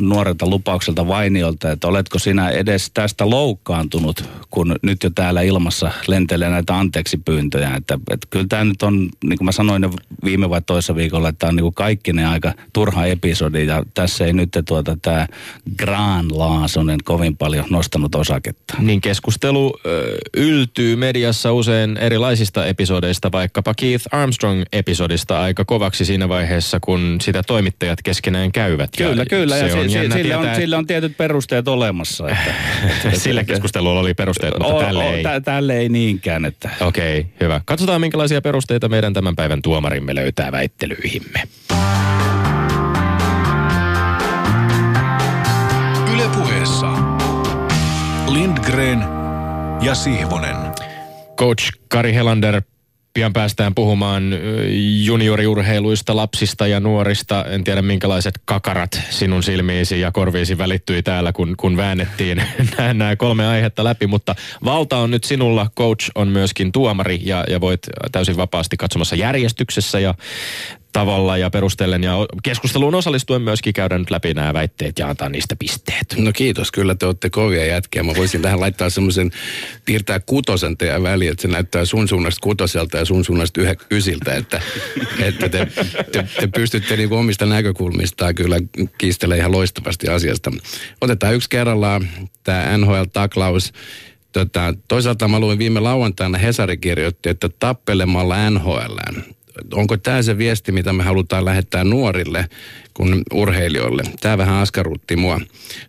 [0.00, 6.50] nuorelta lupaukselta Vainiolta, että oletko sinä edes tästä loukkaantunut, kun nyt jo täällä ilmassa lentelee
[6.50, 7.74] näitä anteeksi pyyntöjä.
[7.76, 9.88] Että, että kyllä tämä nyt on, niin kuin mä sanoin
[10.24, 11.72] viime vai toisessa viikolla, että tämä on niin
[12.04, 15.26] kuin ne aika turha episodi ja tässä ei nyt tuota, tämä
[15.76, 18.74] Gran Laasonen kovin paljon nostanut osaketta.
[18.78, 26.80] Niin keskustelu ö, yltyy mediassa usein erilaisista episodeista, vaikkapa Keith Armstrong-episodista aika kovaksi siinä vaiheessa,
[26.80, 28.90] kun sitä toimittajat keskenään käyvät.
[28.96, 31.68] Kyllä, ja kyllä Kyllä, se ja on si, sille, tietää, on, sille on tietyt perusteet
[31.68, 32.28] olemassa.
[32.28, 32.54] Että,
[32.88, 35.24] että, Sillä keskustelulla oli perusteet, mutta o, tälle ei.
[35.24, 36.44] T- tälle ei niinkään.
[36.44, 36.70] Että.
[36.80, 37.60] Okei, okay, hyvä.
[37.64, 41.42] Katsotaan, minkälaisia perusteita meidän tämän päivän tuomarimme löytää väittelyihimme.
[46.14, 46.92] Ylepuheessa
[48.28, 49.04] Lindgren
[49.82, 50.56] ja Sihvonen.
[51.36, 52.62] Coach Kari Helander,
[53.14, 54.22] Pian päästään puhumaan
[55.04, 57.44] junioriurheiluista, lapsista ja nuorista.
[57.44, 62.42] En tiedä minkälaiset kakarat sinun silmiisi ja korviisi välittyi täällä, kun, kun väännettiin
[62.94, 64.06] nämä kolme aihetta läpi.
[64.06, 65.70] Mutta valta on nyt sinulla.
[65.78, 67.80] Coach on myöskin tuomari ja, ja voit
[68.12, 70.14] täysin vapaasti katsomassa järjestyksessä ja
[70.92, 75.56] tavalla ja perustellen ja keskusteluun osallistuen myöskin käydä nyt läpi nämä väitteet ja antaa niistä
[75.56, 76.14] pisteet.
[76.16, 78.02] No kiitos, kyllä te olette kovia jätkiä.
[78.02, 79.30] Mä voisin tähän laittaa semmoisen,
[79.84, 84.34] piirtää kutosen teidän väliin, että se näyttää sun suunnasta kutoselta ja sun suunnasta yhä, ysiltä,
[84.34, 84.62] että,
[85.18, 85.66] että te,
[86.12, 88.56] te, te, pystytte niinku omista näkökulmistaan kyllä
[88.98, 90.50] kiistelemään ihan loistavasti asiasta.
[91.00, 92.08] Otetaan yksi kerrallaan
[92.44, 93.72] tämä NHL-taklaus.
[94.32, 98.98] Tota, toisaalta mä luin viime lauantaina Hesari kirjoitti, että tappelemalla NHL
[99.72, 102.48] onko tämä se viesti, mitä me halutaan lähettää nuorille
[102.94, 104.02] kuin urheilijoille?
[104.20, 105.40] Tämä vähän askarrutti mua.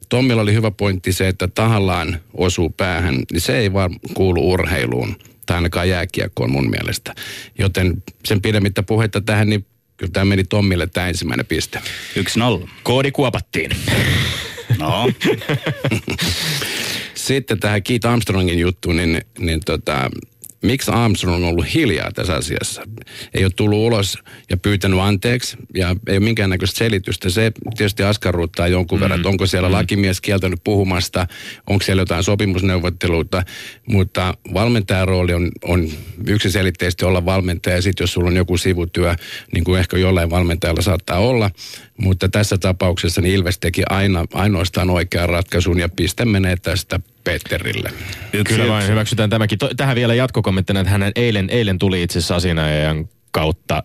[0.09, 5.15] Tommilla oli hyvä pointti se, että tahallaan osuu päähän, niin se ei vaan kuulu urheiluun
[5.45, 7.15] tai ainakaan jääkiekkoon mun mielestä.
[7.59, 9.65] Joten sen pidemmittä puhetta tähän, niin
[9.97, 11.81] kyllä tämä meni Tommille tämä ensimmäinen piste.
[12.15, 12.69] Yksi nolla.
[12.83, 13.71] Koodi kuopattiin.
[14.77, 15.09] No.
[17.13, 20.11] Sitten tähän Keith Armstrongin juttuun, niin, niin tota,
[20.61, 22.81] miksi Armstrong on ollut hiljaa tässä asiassa.
[23.33, 24.17] Ei ole tullut ulos
[24.49, 27.29] ja pyytänyt anteeksi ja ei ole minkäännäköistä selitystä.
[27.29, 29.01] Se tietysti askarruttaa jonkun mm.
[29.01, 29.73] verran, että onko siellä mm.
[29.73, 31.27] lakimies kieltänyt puhumasta,
[31.67, 33.43] onko siellä jotain sopimusneuvotteluita,
[33.87, 35.89] mutta valmentajan rooli on, on
[36.27, 39.15] yksiselitteisesti olla valmentaja ja sitten jos sulla on joku sivutyö,
[39.53, 41.49] niin kuin ehkä jollain valmentajalla saattaa olla,
[42.01, 47.89] mutta tässä tapauksessa niin Ilves teki aina, ainoastaan oikean ratkaisun ja piste menee tästä Petterille.
[48.33, 49.57] Yksi, Kyllä vain, hyväksytään tämäkin.
[49.77, 53.83] Tähän vielä jatkokommenttina, että hänen eilen, eilen tuli itse asiassa asianajajan kautta äh,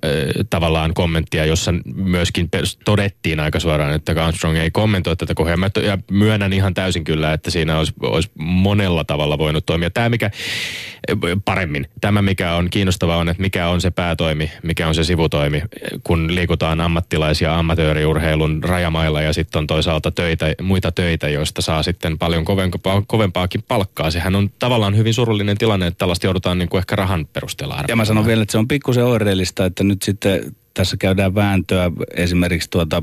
[0.50, 2.48] tavallaan kommenttia, jossa myöskin
[2.84, 5.56] todettiin aika suoraan, että Armstrong ei kommentoi tätä kohdaa.
[5.56, 9.90] Mä ja myönnän ihan täysin kyllä, että siinä olisi, olisi monella tavalla voinut toimia.
[9.90, 10.30] Tämä mikä
[11.44, 15.62] paremmin, tämä mikä on kiinnostavaa on, että mikä on se päätoimi, mikä on se sivutoimi,
[16.04, 22.18] kun liikutaan ammattilaisia amatööriurheilun rajamailla ja sitten on toisaalta töitä, muita töitä, joista saa sitten
[22.18, 24.10] paljon kovempaa, kovempaakin palkkaa.
[24.10, 27.92] Sehän on tavallaan hyvin surullinen tilanne, että tällaista joudutaan niin kuin ehkä rahan perusteella arvioimaan.
[27.92, 31.34] Ja mä sanon vielä, että se on pikkusen oireellista oleellista, että nyt sitten tässä käydään
[31.34, 33.02] vääntöä esimerkiksi tuota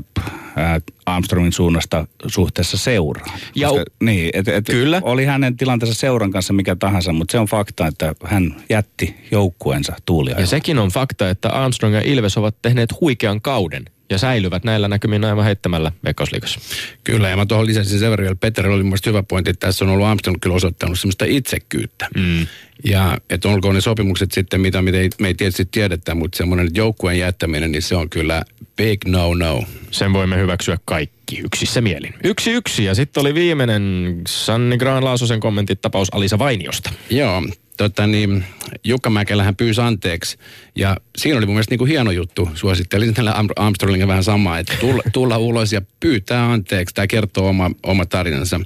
[0.56, 3.38] ää, Armstrongin suunnasta suhteessa seuraan.
[3.54, 5.00] Ja Koska, niin, et, et kyllä.
[5.04, 9.96] Oli hänen tilanteensa seuran kanssa mikä tahansa, mutta se on fakta, että hän jätti joukkueensa
[10.06, 10.40] tuulia.
[10.40, 14.88] Ja sekin on fakta, että Armstrong ja Ilves ovat tehneet huikean kauden ja säilyvät näillä
[14.88, 16.60] näkymin aivan heittämällä Veikkausliikassa.
[17.04, 19.84] Kyllä, ja mä tuohon lisäsin sen verran, että Peter oli mielestäni hyvä pointti, että tässä
[19.84, 22.08] on ollut Armstrong kyllä osoittanut semmoista itsekyyttä.
[22.16, 22.46] Mm.
[22.84, 26.68] Ja että olkoon ne sopimukset sitten, mitä me ei, me ei tietysti tiedetä, mutta semmoinen
[26.74, 28.42] joukkueen jättäminen, niin se on kyllä
[28.76, 29.64] big no-no.
[29.90, 32.14] Sen voimme hyväksyä kaikki yksissä mielin.
[32.24, 36.90] Yksi yksi, ja sitten oli viimeinen Sanni Graan Laasosen kommentit tapaus Alisa Vainiosta.
[37.10, 37.42] Joo,
[37.76, 38.44] tota niin,
[38.84, 40.38] Jukka Mäkelähän pyysi anteeksi.
[40.76, 42.48] Ja siinä oli mun mielestä niin kuin hieno juttu.
[42.54, 46.94] Suosittelin tälle Armstrongille vähän samaa, että tulla, tulla ulos ja pyytää anteeksi.
[46.94, 48.60] Tämä kertoo oma, oma tarinansa.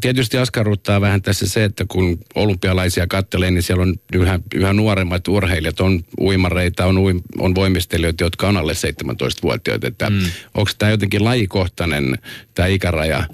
[0.00, 5.28] Tietysti askarruttaa vähän tässä se, että kun olympialaisia kattelee, niin siellä on yhä, yhä nuoremmat
[5.28, 9.86] urheilijat, on uimareita, on, uim, on voimistelijoita, jotka on alle 17-vuotiaita.
[9.86, 10.20] Että mm.
[10.54, 12.18] Onko tämä jotenkin lajikohtainen,
[12.54, 13.24] tämä ikäraja?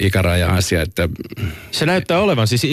[0.00, 0.82] Ikäraja-asia.
[0.82, 1.08] Että...
[1.70, 2.66] Se näyttää olevan, siis,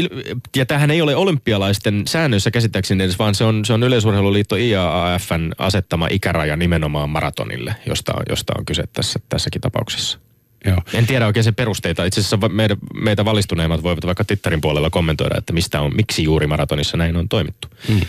[0.56, 5.52] ja tähän ei ole olympialaisten säännöissä käsittääkseni edes, vaan se on, se on Yleisurheiluliitto IAAFn
[5.58, 10.20] asettama ikäraja nimenomaan maratonille, josta, josta on kyse tässä, tässäkin tapauksessa.
[10.66, 10.78] Joo.
[10.94, 12.06] En tiedä oikein sen perusteita.
[12.06, 16.48] Itse asiassa meitä, meitä valistuneimmat voivat vaikka Tittarin puolella kommentoida, että mistä on, miksi juuri
[16.48, 17.68] maratonissa näin on toimittu.
[17.88, 18.02] Hmm.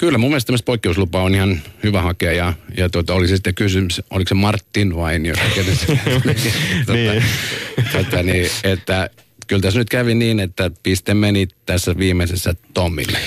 [0.00, 3.54] Kyllä, mun mielestä tämmöistä poikkeuslupaa on ihan hyvä hakea ja, ja tuota, oli se sitten
[3.54, 5.34] kysymys, oliko se Martin vai niin,
[6.86, 7.22] tuota, niin.
[7.92, 9.10] Tuota, niin, että
[9.46, 13.18] kyllä tässä nyt kävi niin, että piste meni tässä viimeisessä Tomille.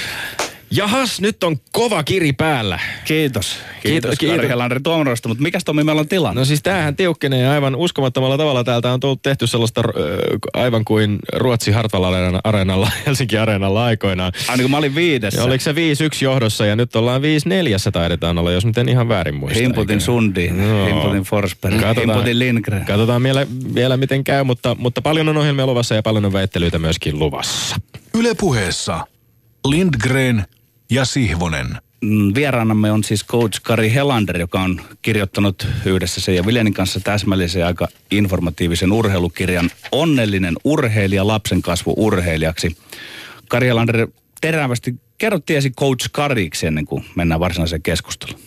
[0.75, 2.79] Jahas, nyt on kova kiri päällä.
[3.05, 3.57] Kiitos.
[3.81, 4.35] Kiitos, kiitos.
[4.35, 6.41] Kari Helandri Tuomarosta, mutta mikäs Tommi meillä on tilanne?
[6.41, 8.63] No siis tämähän tiukkenee aivan uskomattomalla tavalla.
[8.63, 12.03] Täältä on tullut tehty sellaista äh, aivan kuin Ruotsi Hartwall
[12.43, 14.31] areenalla, Helsinki areenalla aikoinaan.
[14.47, 15.39] Aina kun mä olin viidessä.
[15.39, 15.75] Ja oliko se 5-1
[16.21, 17.25] johdossa ja nyt ollaan 5-4
[17.91, 19.59] taidetaan olla, jos nyt en ihan väärin muista.
[19.59, 20.85] Himputin Sundi, no.
[20.85, 22.85] Himputin Forsberg, Himputin Lindgren.
[22.85, 26.79] Katsotaan vielä, vielä miten käy, mutta, mutta paljon on ohjelmia luvassa ja paljon on väittelyitä
[26.79, 27.75] myöskin luvassa.
[28.13, 29.07] Ylepuheessa
[29.67, 30.45] Lindgren
[30.91, 31.67] ja Sihvonen.
[32.01, 36.99] Mm, vieraanamme on siis coach Kari Helander, joka on kirjoittanut yhdessä sen ja Viljanin kanssa
[36.99, 42.77] täsmällisen ja aika informatiivisen urheilukirjan Onnellinen urheilija lapsen kasvu urheilijaksi.
[43.49, 44.07] Kari Helander,
[44.41, 48.39] terävästi kerrottiesi coach Kariksi ennen kuin mennään varsinaiseen keskusteluun.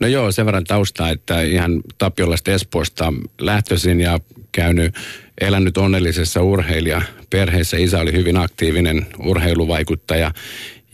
[0.00, 4.20] No joo, sen verran taustaa, että ihan Tapiolasta Espoosta lähtöisin ja
[4.52, 4.94] käynyt,
[5.40, 7.76] elänyt onnellisessa urheilija perheessä.
[7.76, 10.30] Isä oli hyvin aktiivinen urheiluvaikuttaja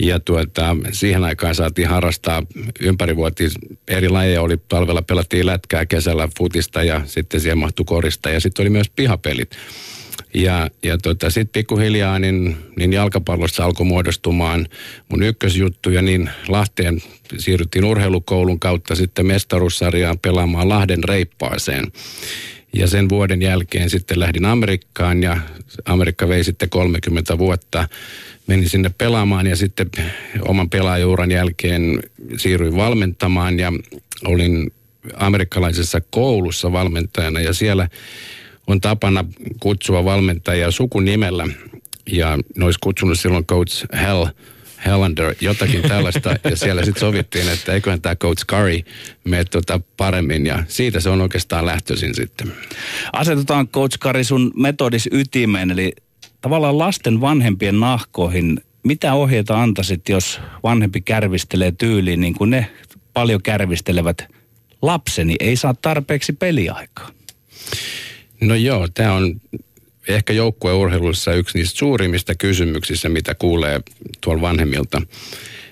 [0.03, 2.43] ja tuota, siihen aikaan saatiin harrastaa
[2.81, 3.51] ympärivuotiin
[3.89, 4.43] eri lajeja.
[4.43, 8.31] Oli talvella pelattiin lätkää, kesällä futista ja sitten siihen mahtui korista.
[8.31, 9.57] Ja sitten oli myös pihapelit.
[10.35, 14.67] Ja, ja tota, sitten pikkuhiljaa niin, niin jalkapallosta alkoi muodostumaan
[15.09, 17.03] mun ykkösjuttu ja niin Lahteen
[17.39, 21.93] siirryttiin urheilukoulun kautta sitten mestaruussarjaan pelaamaan Lahden reippaaseen.
[22.77, 25.37] Ja sen vuoden jälkeen sitten lähdin Amerikkaan ja
[25.85, 27.89] Amerikka vei sitten 30 vuotta
[28.47, 29.91] menin sinne pelaamaan ja sitten
[30.49, 32.03] oman pelaajuuran jälkeen
[32.37, 33.73] siirryin valmentamaan ja
[34.25, 34.73] olin
[35.17, 37.89] amerikkalaisessa koulussa valmentajana ja siellä
[38.67, 39.25] on tapana
[39.61, 41.49] kutsua valmentajia sukunimellä
[42.13, 44.27] ja ne olisi kutsunut silloin Coach Hell
[44.87, 48.79] Hellander, jotakin tällaista, ja siellä sitten sovittiin, että eiköhän tämä Coach Curry
[49.25, 52.53] mene tuota paremmin, ja siitä se on oikeastaan lähtöisin sitten.
[53.13, 55.93] Asetetaan Coach Curry sun metodis ytimeen, eli
[56.43, 62.71] tavallaan lasten vanhempien nahkoihin, mitä ohjeita antaisit, jos vanhempi kärvistelee tyyliin niin kuin ne
[63.13, 64.27] paljon kärvistelevät
[64.83, 67.11] lapseni ei saa tarpeeksi peliaikaa?
[68.41, 69.41] No joo, tämä on
[70.09, 73.81] ehkä joukkueurheilussa yksi niistä suurimmista kysymyksistä, mitä kuulee
[74.21, 75.03] tuolla vanhemmilta.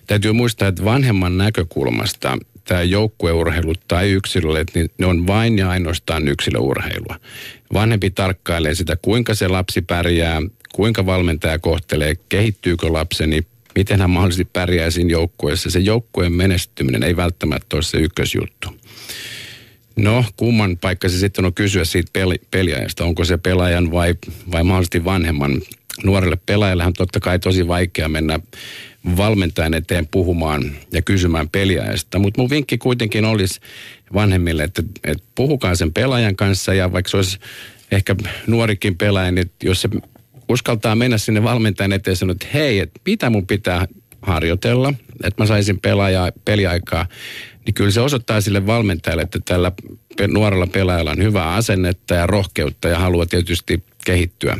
[0.06, 6.28] Täytyy muistaa, että vanhemman näkökulmasta tämä joukkueurheilu tai yksilölle, niin ne on vain ja ainoastaan
[6.28, 7.16] yksilöurheilua.
[7.72, 10.42] Vanhempi tarkkailee sitä, kuinka se lapsi pärjää,
[10.74, 13.40] kuinka valmentaja kohtelee, kehittyykö lapseni,
[13.74, 15.70] miten hän mahdollisesti pärjää siinä joukkueessa.
[15.70, 18.68] Se joukkueen menestyminen ei välttämättä ole se ykkösjuttu.
[19.96, 23.04] No, kumman paikka se sitten on kysyä siitä peli, peliajasta.
[23.04, 24.14] Onko se pelaajan vai,
[24.52, 25.62] vai mahdollisesti vanhemman?
[26.04, 28.40] Nuorelle pelaajalle on totta kai tosi vaikea mennä
[29.16, 32.18] valmentajan eteen puhumaan ja kysymään peliajasta.
[32.18, 33.61] Mutta mun vinkki kuitenkin olisi
[34.14, 37.38] vanhemmille, että, että puhukaa sen pelaajan kanssa ja vaikka se olisi
[37.90, 39.88] ehkä nuorikin pelaaja, niin jos se
[40.50, 43.86] uskaltaa mennä sinne valmentajan eteen ja sanoa, että hei, että mitä mun pitää
[44.22, 47.06] harjoitella, että mä saisin pelaaja, peliaikaa,
[47.66, 49.72] niin kyllä se osoittaa sille valmentajalle, että tällä
[50.28, 54.58] nuorella pelaajalla on hyvää asennetta ja rohkeutta ja haluaa tietysti kehittyä.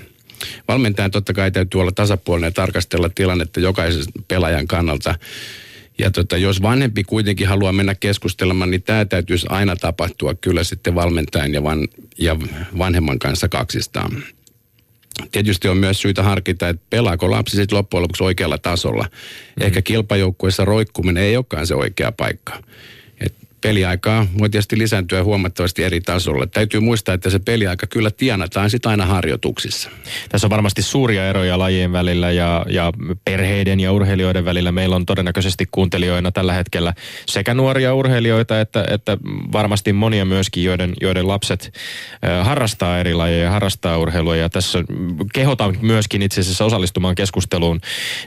[0.68, 5.14] Valmentajan totta kai täytyy olla tasapuolinen ja tarkastella tilannetta jokaisen pelaajan kannalta.
[5.98, 10.94] Ja tota, jos vanhempi kuitenkin haluaa mennä keskustelemaan, niin tämä täytyisi aina tapahtua kyllä sitten
[10.94, 12.37] valmentajan ja, van, ja
[12.79, 14.22] vanhemman kanssa kaksistaan.
[15.33, 19.05] Tietysti on myös syytä harkita, että pelaako lapsi sitten loppujen lopuksi oikealla tasolla.
[19.05, 19.66] Mm.
[19.66, 22.62] Ehkä kilpajoukkueessa roikkuminen ei olekaan se oikea paikka.
[23.61, 26.46] Peliaikaa voi tietysti lisääntyä huomattavasti eri tasolla.
[26.46, 29.90] Täytyy muistaa, että se peliaika kyllä tienataan sitten aina harjoituksissa.
[30.29, 32.92] Tässä on varmasti suuria eroja lajien välillä ja, ja
[33.25, 34.73] perheiden ja urheilijoiden välillä.
[34.73, 36.94] Meillä on todennäköisesti kuuntelijoina tällä hetkellä
[37.27, 39.18] sekä nuoria urheilijoita että, että
[39.53, 41.73] varmasti monia myöskin, joiden, joiden lapset
[42.42, 44.37] harrastaa eri lajeja, harrastaa urheilua.
[44.37, 44.79] Ja tässä
[45.33, 47.81] kehotan myöskin itse asiassa osallistumaan keskusteluun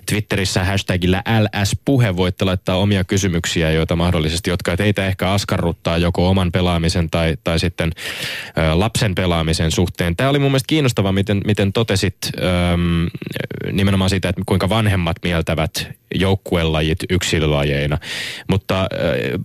[0.06, 2.16] Twitterissä hashtagillä LS-puhe.
[2.16, 7.60] Voitte laittaa omia kysymyksiä, joita mahdollisesti, jotka teitä ehkä askarruttaa joko oman pelaamisen tai, tai
[7.60, 7.92] sitten
[8.58, 10.16] ö, lapsen pelaamisen suhteen.
[10.16, 12.42] Tämä oli mun mielestä kiinnostava, miten, miten totesit ö,
[13.72, 17.98] nimenomaan siitä, että kuinka vanhemmat mieltävät joukkuelajit yksilölajeina.
[18.50, 19.40] Mutta ö,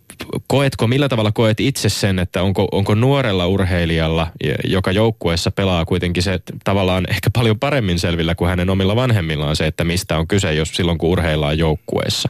[0.46, 4.26] koetko, millä tavalla koet itse sen, että onko, onko nuorella urheilijalla,
[4.64, 9.66] joka joukkueessa pelaa kuitenkin se tavallaan ehkä paljon paremmin selvillä kuin hänen omilla vanhemmillaan se,
[9.66, 12.28] että mistä on kyse, jos silloin kun urheillaan joukkueessa?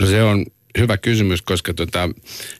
[0.00, 0.46] No se on
[0.78, 2.10] hyvä kysymys, koska tota,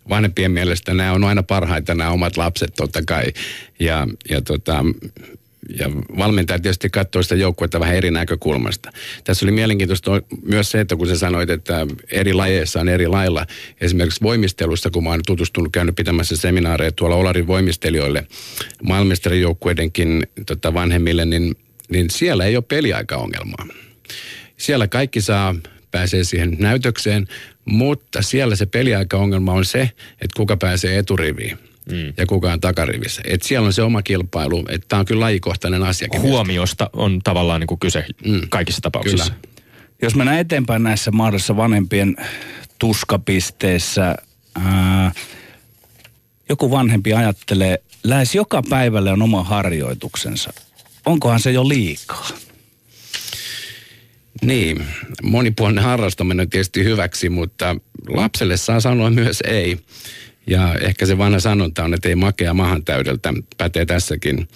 [0.09, 3.24] vanhempien mielestä nämä on aina parhaita nämä omat lapset totta kai.
[3.81, 4.85] Ja, ja tota,
[5.79, 8.92] ja valmentaja tietysti katsoo sitä joukkuetta vähän eri näkökulmasta.
[9.24, 10.11] Tässä oli mielenkiintoista
[10.42, 13.46] myös se, että kun sä sanoit, että eri lajeissa on eri lailla.
[13.81, 18.26] Esimerkiksi voimistelussa, kun mä oon tutustunut, käynyt pitämässä seminaareja tuolla Olarin voimistelijoille,
[18.83, 21.57] maailmestarijoukkueidenkin tota, vanhemmille, niin,
[21.88, 23.66] niin siellä ei ole peliaikaongelmaa.
[24.57, 25.55] Siellä kaikki saa
[25.96, 27.26] pääsee siihen näytökseen,
[27.64, 29.80] mutta siellä se peliaikaongelma on se,
[30.12, 31.59] että kuka pääsee eturiviin.
[31.92, 32.12] Mm.
[32.16, 33.22] ja kuka on takarivissä.
[33.24, 36.09] Et siellä on se oma kilpailu, että tämä on kyllä lajikohtainen asia.
[36.18, 38.40] Huomiosta on tavallaan niin kuin kyse mm.
[38.48, 39.32] kaikissa tapauksissa.
[39.32, 39.56] Kyllä.
[40.02, 42.16] Jos mennään eteenpäin näissä mahdollisissa vanhempien
[42.78, 44.14] tuskapisteissä,
[44.54, 45.12] ää,
[46.48, 50.52] joku vanhempi ajattelee, lähes joka päivälle on oma harjoituksensa.
[51.06, 52.28] Onkohan se jo liikaa?
[54.42, 54.85] Niin,
[55.22, 57.77] monipuolinen harrastaminen on tietysti hyväksi, mutta
[58.09, 59.79] lapselle saa sanoa myös ei.
[60.46, 64.49] Ja ehkä se vanha sanonta on, että ei makea mahan täydeltä, pätee tässäkin.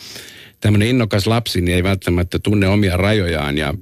[0.61, 3.75] Tämmöinen innokas lapsi niin ei välttämättä tunne omia rajojaan ja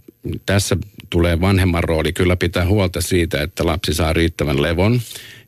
[0.47, 0.77] tässä
[1.11, 5.01] tulee vanhemman rooli kyllä pitää huolta siitä, että lapsi saa riittävän levon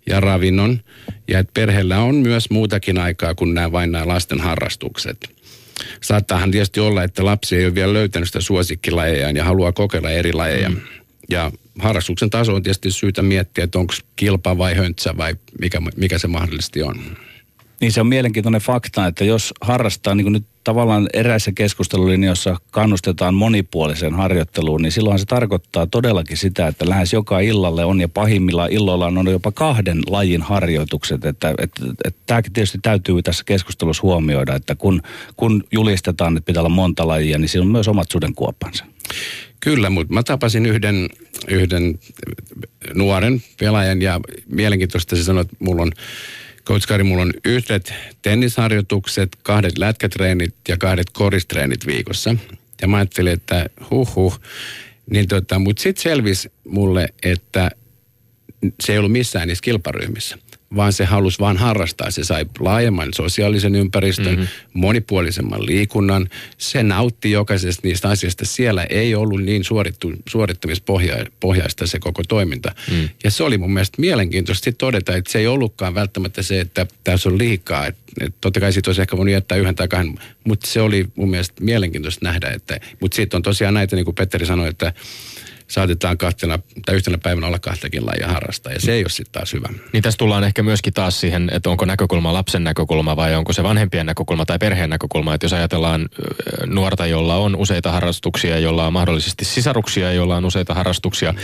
[0.06, 0.80] ja ravinnon
[1.28, 5.39] ja että perheellä on myös muutakin aikaa kuin nämä vain nämä lasten harrastukset.
[6.02, 10.32] Saattaahan tietysti olla, että lapsi ei ole vielä löytänyt sitä suosikkilajejaan ja haluaa kokeilla eri
[10.32, 10.70] lajeja.
[10.70, 10.80] Mm.
[11.30, 16.18] Ja harrastuksen taso on tietysti syytä miettiä, että onko kilpa vai höntsä vai mikä, mikä
[16.18, 17.16] se mahdollisesti on.
[17.80, 23.34] Niin se on mielenkiintoinen fakta, että jos harrastaa, niin kuin nyt tavallaan eräissä keskustelulinjoissa kannustetaan
[23.34, 28.72] monipuoliseen harjoitteluun, niin silloin se tarkoittaa todellakin sitä, että lähes joka illalle on ja pahimmillaan
[28.72, 31.24] illoilla on jopa kahden lajin harjoitukset.
[31.24, 35.02] Että, että, että tämäkin tietysti täytyy tässä keskustelussa huomioida, että kun,
[35.36, 38.84] kun julistetaan, että pitää olla monta lajia, niin siinä on myös omat sudenkuoppansa.
[39.60, 41.08] Kyllä, mutta mä tapasin yhden,
[41.48, 41.98] yhden
[42.94, 45.92] nuoren pelaajan ja mielenkiintoista se sanoi, että mulla on
[46.64, 52.36] Coach Kari, mulla on yhdet tennisharjoitukset, kahdet lätkätreenit ja kahdet koristreenit viikossa.
[52.82, 54.40] Ja mä ajattelin, että huh huh.
[55.10, 57.70] Niin tota, mutta sitten selvisi mulle, että
[58.80, 60.38] se ei ollut missään niissä kilparyhmissä
[60.76, 62.10] vaan se halusi vaan harrastaa.
[62.10, 64.46] Se sai laajemman sosiaalisen ympäristön, mm-hmm.
[64.72, 66.28] monipuolisemman liikunnan.
[66.58, 68.44] Se nautti jokaisesta niistä asioista.
[68.44, 72.74] Siellä ei ollut niin suorittu, suorittamispohjaista se koko toiminta.
[72.90, 73.08] Mm.
[73.24, 77.28] Ja se oli mun mielestä mielenkiintoista todeta, että se ei ollutkaan välttämättä se, että tässä
[77.28, 77.86] on liikaa.
[77.86, 81.06] Et, et totta kai siitä olisi ehkä voinut jättää yhden tai kahden, mutta se oli
[81.14, 82.48] mun mielestä mielenkiintoista nähdä.
[82.50, 84.92] Että, mutta sitten on tosiaan näitä, niin kuin Petteri sanoi, että
[85.70, 89.52] saatetaan kahtena tai yhtenä päivänä olla kahtakin lajia harrastaa, ja se ei ole sitten taas
[89.52, 89.68] hyvä.
[89.92, 93.62] Niin tässä tullaan ehkä myöskin taas siihen, että onko näkökulma lapsen näkökulma vai onko se
[93.62, 95.34] vanhempien näkökulma tai perheen näkökulma.
[95.34, 96.08] Että jos ajatellaan
[96.66, 101.34] nuorta, jolla on useita harrastuksia, jolla on mahdollisesti sisaruksia, jolla on useita harrastuksia,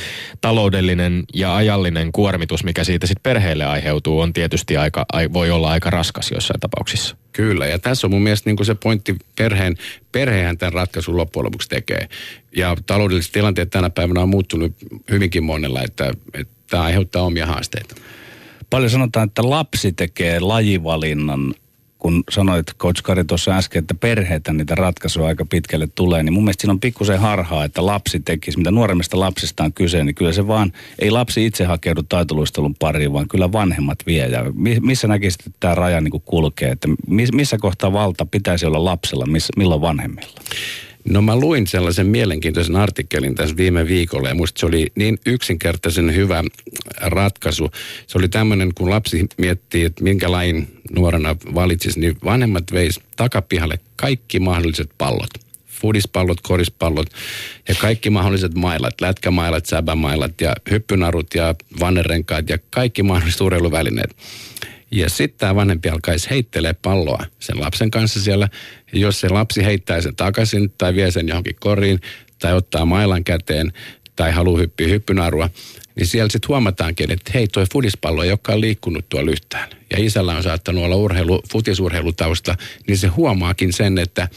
[0.41, 5.91] taloudellinen ja ajallinen kuormitus, mikä siitä sitten perheelle aiheutuu, on tietysti aika, voi olla aika
[5.91, 7.17] raskas jossain tapauksissa.
[7.37, 9.77] Kyllä, ja tässä on mun mielestä niin se pointti perheen,
[10.13, 12.09] perheen tämän ratkaisun loppujen lopuksi tekee.
[12.57, 14.73] Ja taloudelliset tilanteet tänä päivänä on muuttunut
[15.11, 17.95] hyvinkin monella, että, että tämä aiheuttaa omia haasteita.
[18.71, 21.55] Paljon sanotaan, että lapsi tekee lajivalinnan
[22.07, 26.45] kun sanoit Coach Kari tuossa äsken, että perheitä niitä ratkaisuja aika pitkälle tulee, niin mun
[26.45, 30.33] mielestä siinä on pikkusen harhaa, että lapsi tekisi, mitä nuoremmista lapsista on kyse, niin kyllä
[30.33, 34.27] se vaan, ei lapsi itse hakeudu taitoluistelun pariin, vaan kyllä vanhemmat vie.
[34.27, 34.45] Ja
[34.81, 36.89] missä näkisit, että tämä raja niin kulkee, että
[37.33, 40.41] missä kohtaa valta pitäisi olla lapsella, missä, milloin vanhemmilla?
[41.09, 46.15] No mä luin sellaisen mielenkiintoisen artikkelin tässä viime viikolla ja musta se oli niin yksinkertaisen
[46.15, 46.45] hyvä
[47.01, 47.71] ratkaisu.
[48.07, 53.79] Se oli tämmöinen, kun lapsi miettii, että minkä lain nuorena valitsisi, niin vanhemmat veis takapihalle
[53.97, 55.31] kaikki mahdolliset pallot.
[55.67, 57.07] Fudispallot, korispallot
[57.69, 64.17] ja kaikki mahdolliset mailat, lätkämailat, säbämailat ja hyppynarut ja vannerenkaat ja kaikki mahdolliset urheiluvälineet.
[64.91, 68.49] Ja sitten tämä vanhempi alkaisi heittelee palloa sen lapsen kanssa siellä.
[68.93, 72.01] Ja jos se lapsi heittää sen takaisin tai vie sen johonkin koriin
[72.39, 73.73] tai ottaa mailan käteen
[74.17, 75.51] tai haluaa hyppiä hyppynarua,
[75.97, 79.69] niin siellä sitten huomataankin, että hei, toi fudispallo ei olekaan liikkunut tuolla yhtään.
[79.91, 84.29] Ja isällä on saattanut olla urheilu, futisurheilutausta, niin se huomaakin sen, että,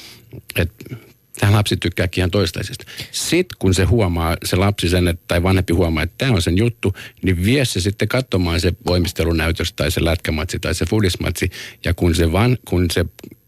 [0.56, 0.96] että
[1.40, 2.86] tämä lapsi tykkääkin ihan toistaisesta.
[3.12, 6.58] Sitten kun se huomaa, se lapsi sen, että, tai vanhempi huomaa, että tämä on sen
[6.58, 11.50] juttu, niin vie se sitten katsomaan se voimistelunäytös tai se lätkämatsi tai se fudismatsi.
[11.86, 13.06] Ja kun se, van, kun se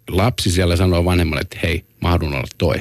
[0.09, 2.75] lapsi siellä sanoo vanhemmalle, että hei, mahdun olla toi,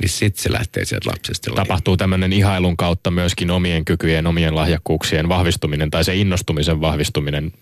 [0.00, 1.50] niin sitten se lähtee sieltä lapsesta.
[1.54, 7.52] Tapahtuu tämmöinen ihailun kautta myöskin omien kykyjen, omien lahjakkuuksien vahvistuminen tai se innostumisen vahvistuminen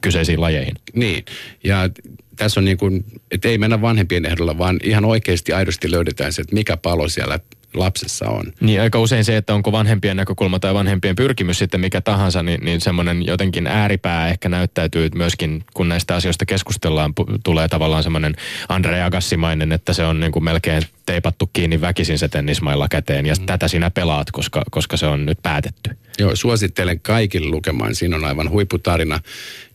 [0.00, 0.74] kyseisiin lajeihin.
[0.94, 1.24] Niin,
[1.64, 1.90] ja
[2.38, 6.42] tässä on niin kuin, että ei mennä vanhempien ehdolla, vaan ihan oikeasti aidosti löydetään se,
[6.42, 7.38] että mikä palo siellä
[7.74, 8.52] lapsessa on.
[8.60, 12.64] Niin aika usein se, että onko vanhempien näkökulma tai vanhempien pyrkimys sitten mikä tahansa, niin,
[12.64, 17.12] niin semmoinen jotenkin ääripää ehkä näyttäytyy myöskin, kun näistä asioista keskustellaan,
[17.44, 18.36] tulee tavallaan semmoinen
[18.68, 23.34] Andre Agassimainen, että se on niin kuin melkein teipattu kiinni väkisin se tennismailla käteen ja
[23.34, 23.46] mm.
[23.46, 25.90] tätä sinä pelaat, koska, koska se on nyt päätetty.
[26.18, 27.94] Joo, suosittelen kaikille lukemaan.
[27.94, 29.20] Siinä on aivan huipputarina.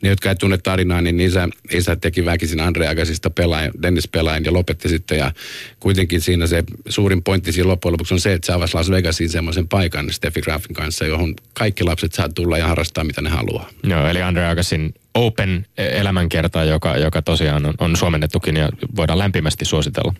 [0.01, 4.45] Ne, jotka ei tunne tarinaa, niin isä, isä teki väkisin Andre Agasista pelaajan, Dennis pelaajan
[4.45, 5.17] ja lopetti sitten.
[5.17, 5.31] Ja
[5.79, 9.29] kuitenkin siinä se suurin pointti siinä loppujen lopuksi on se, että se avasi Las Vegasiin
[9.29, 13.69] semmoisen paikan Steffi Grafin kanssa, johon kaikki lapset saa tulla ja harrastaa mitä ne haluaa.
[13.83, 19.65] Joo, eli Andre Agasin Open elämänkerta, joka, joka tosiaan on, on suomennettukin ja voidaan lämpimästi
[19.65, 20.13] suositella.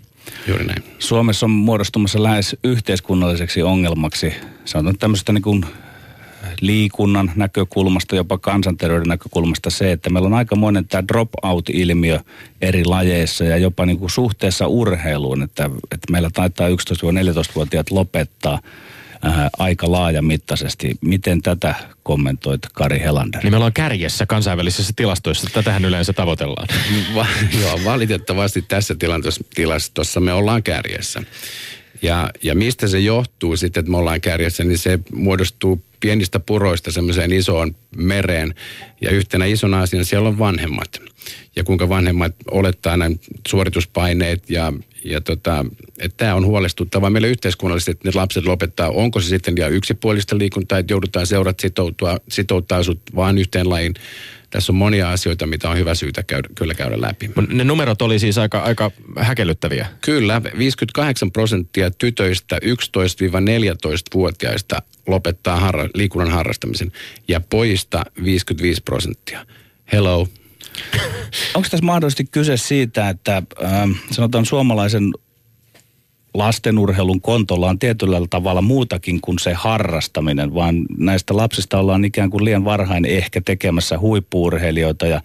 [0.47, 0.83] Juuri näin.
[0.99, 4.33] Suomessa on muodostumassa lähes yhteiskunnalliseksi ongelmaksi.
[4.65, 5.65] Se on tämmöistä niin kuin
[6.61, 12.19] liikunnan näkökulmasta, jopa kansanterveyden näkökulmasta se, että meillä on aikamoinen tämä drop-out-ilmiö
[12.61, 18.59] eri lajeissa ja jopa niin kuin suhteessa urheiluun, että, että meillä taitaa 11-14-vuotiaat lopettaa
[19.23, 20.95] ää, aika laajamittaisesti.
[21.01, 23.43] Miten tätä kommentoit Kari Helander?
[23.43, 25.47] Niin me ollaan kärjessä kansainvälisissä tilastoissa.
[25.53, 26.67] Tätähän yleensä tavoitellaan.
[27.15, 27.25] Va-
[27.61, 28.95] joo, valitettavasti tässä
[29.55, 31.23] tilastossa me ollaan kärjessä.
[32.01, 36.91] Ja, ja mistä se johtuu sitten, että me ollaan kärjessä, niin se muodostuu pienistä puroista
[36.91, 38.55] semmoiseen isoon mereen.
[39.01, 41.01] Ja yhtenä isona asiana siellä on vanhemmat.
[41.55, 44.73] Ja kuinka vanhemmat olettaa näin suorituspaineet ja,
[45.05, 45.65] ja tota,
[45.99, 50.37] että tämä on huolestuttavaa meille yhteiskunnallisesti, että ne lapset lopettaa, onko se sitten ja yksipuolista
[50.37, 53.93] liikuntaa, että joudutaan seurat sitoutua, sitouttaa sut vaan yhteen lajiin
[54.53, 57.31] tässä on monia asioita, mitä on hyvä syytä käydä, kyllä käydä läpi.
[57.47, 59.87] Ne numerot oli siis aika, aika häkellyttäviä.
[60.01, 66.91] Kyllä, 58 prosenttia tytöistä 11-14-vuotiaista lopettaa harra, liikunnan harrastamisen
[67.27, 69.45] ja pojista 55 prosenttia.
[69.91, 70.19] Hello.
[71.55, 73.43] Onko tässä mahdollisesti kyse siitä, että äh,
[74.11, 75.11] sanotaan suomalaisen
[76.33, 82.45] lastenurheilun kontolla on tietyllä tavalla muutakin kuin se harrastaminen, vaan näistä lapsista ollaan ikään kuin
[82.45, 85.07] liian varhain ehkä tekemässä huippuurheilijoita.
[85.07, 85.21] Ja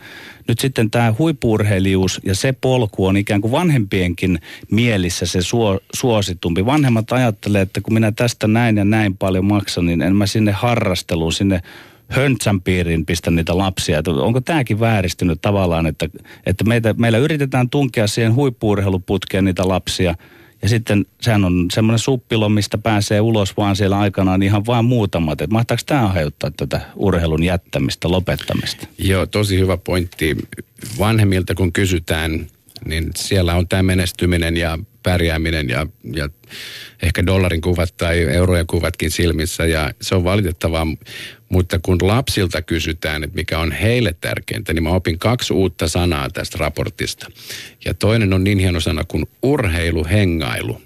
[0.49, 4.39] nyt sitten tämä huippuurheilijuus ja se polku on ikään kuin vanhempienkin
[4.71, 6.67] mielissä se suo, suositumpi.
[6.67, 10.53] Vanhemmat ajattelee, että kun minä tästä näin ja näin paljon maksan, niin en mä sinne
[10.53, 11.61] harrasteluun, sinne
[12.09, 13.99] höntsän piiriin pistä niitä lapsia.
[13.99, 16.09] Että onko tämäkin vääristynyt tavallaan, että,
[16.47, 20.15] että meitä, meillä yritetään tunkea siihen huippuurheiluputkeen niitä lapsia–
[20.63, 25.41] ja sitten sehän on semmoinen suppilo, mistä pääsee ulos vaan siellä aikanaan ihan vain muutamat.
[25.41, 28.87] Että mahtaako tämä aiheuttaa tätä urheilun jättämistä, lopettamista?
[28.99, 30.37] Joo, tosi hyvä pointti.
[30.99, 32.47] Vanhemmilta kun kysytään,
[32.85, 36.29] niin siellä on tämä menestyminen ja pärjääminen ja, ja
[37.03, 40.87] ehkä dollarin kuvat tai eurojen kuvatkin silmissä ja se on valitettavaa.
[41.49, 46.31] Mutta kun lapsilta kysytään, että mikä on heille tärkeintä, niin mä opin kaksi uutta sanaa
[46.31, 47.27] tästä raportista.
[47.85, 50.83] Ja toinen on niin hieno sana kuin urheiluhengailu.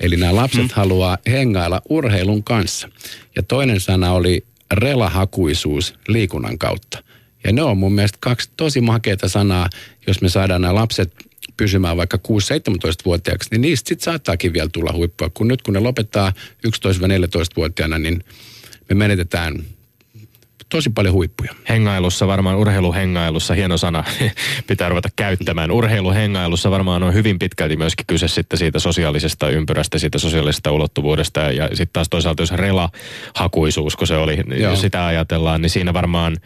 [0.00, 0.70] Eli nämä lapset hmm.
[0.72, 2.88] haluaa hengailla urheilun kanssa.
[3.36, 7.02] Ja toinen sana oli relahakuisuus liikunnan kautta.
[7.44, 9.68] Ja ne on mun mielestä kaksi tosi makeita sanaa,
[10.06, 11.14] jos me saadaan nämä lapset
[11.56, 15.30] pysymään vaikka 6-17-vuotiaaksi, niin niistä sitten saattaakin vielä tulla huippua.
[15.34, 16.32] Kun nyt kun ne lopettaa
[16.66, 18.24] 11-14-vuotiaana, niin
[18.88, 19.64] me menetetään
[20.72, 21.54] tosi paljon huippuja.
[21.68, 24.04] Hengailussa varmaan, urheiluhengailussa, hieno sana,
[24.66, 25.70] pitää ruveta käyttämään.
[25.70, 31.40] Urheiluhengailussa varmaan on hyvin pitkälti myöskin kyse sitten siitä sosiaalisesta ympyrästä, siitä sosiaalisesta ulottuvuudesta.
[31.40, 34.70] Ja sitten taas toisaalta jos rela-hakuisuus, kun se oli, Joo.
[34.70, 36.36] jos sitä ajatellaan, niin siinä varmaan,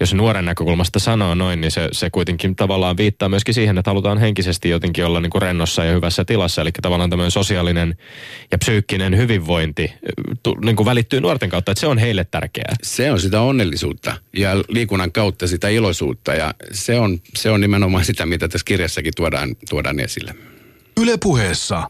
[0.00, 4.18] jos nuoren näkökulmasta sanoo noin, niin se, se kuitenkin tavallaan viittaa myöskin siihen, että halutaan
[4.18, 6.62] henkisesti jotenkin olla niin kuin rennossa ja hyvässä tilassa.
[6.62, 7.96] Eli tavallaan tämmöinen sosiaalinen
[8.50, 9.92] ja psyykkinen hyvinvointi
[10.64, 12.74] niin kuin välittyy nuorten kautta, että se on heille tärkeää.
[12.82, 17.60] Se on sitä onnellisuutta onnellisuutta ja liikunnan kautta sitä iloisuutta ja se on, se on
[17.60, 20.34] nimenomaan sitä, mitä tässä kirjassakin tuodaan, tuodaan esille.
[21.00, 21.88] Ylepuheessa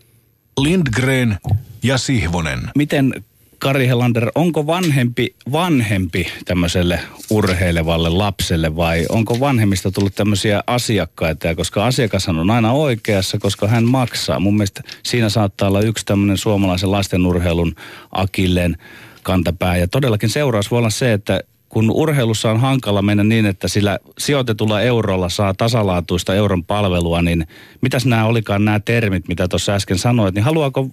[0.60, 1.38] Lindgren
[1.82, 2.60] ja Sihvonen.
[2.74, 3.24] Miten
[3.58, 11.46] Kari Helander, onko vanhempi vanhempi tämmöiselle urheilevalle lapselle vai onko vanhemmista tullut tämmöisiä asiakkaita?
[11.46, 14.40] Ja koska asiakas on aina oikeassa, koska hän maksaa.
[14.40, 17.74] Mun mielestä siinä saattaa olla yksi tämmöinen suomalaisen lastenurheilun
[18.12, 18.76] akilleen
[19.22, 19.76] kantapää.
[19.76, 21.40] Ja todellakin seuraus voi olla se, että
[21.76, 27.46] kun urheilussa on hankala mennä niin, että sillä sijoitetulla eurolla saa tasalaatuista euron palvelua, niin
[27.80, 30.88] mitäs nämä olikaan nämä termit, mitä tuossa äsken sanoit, niin haluaako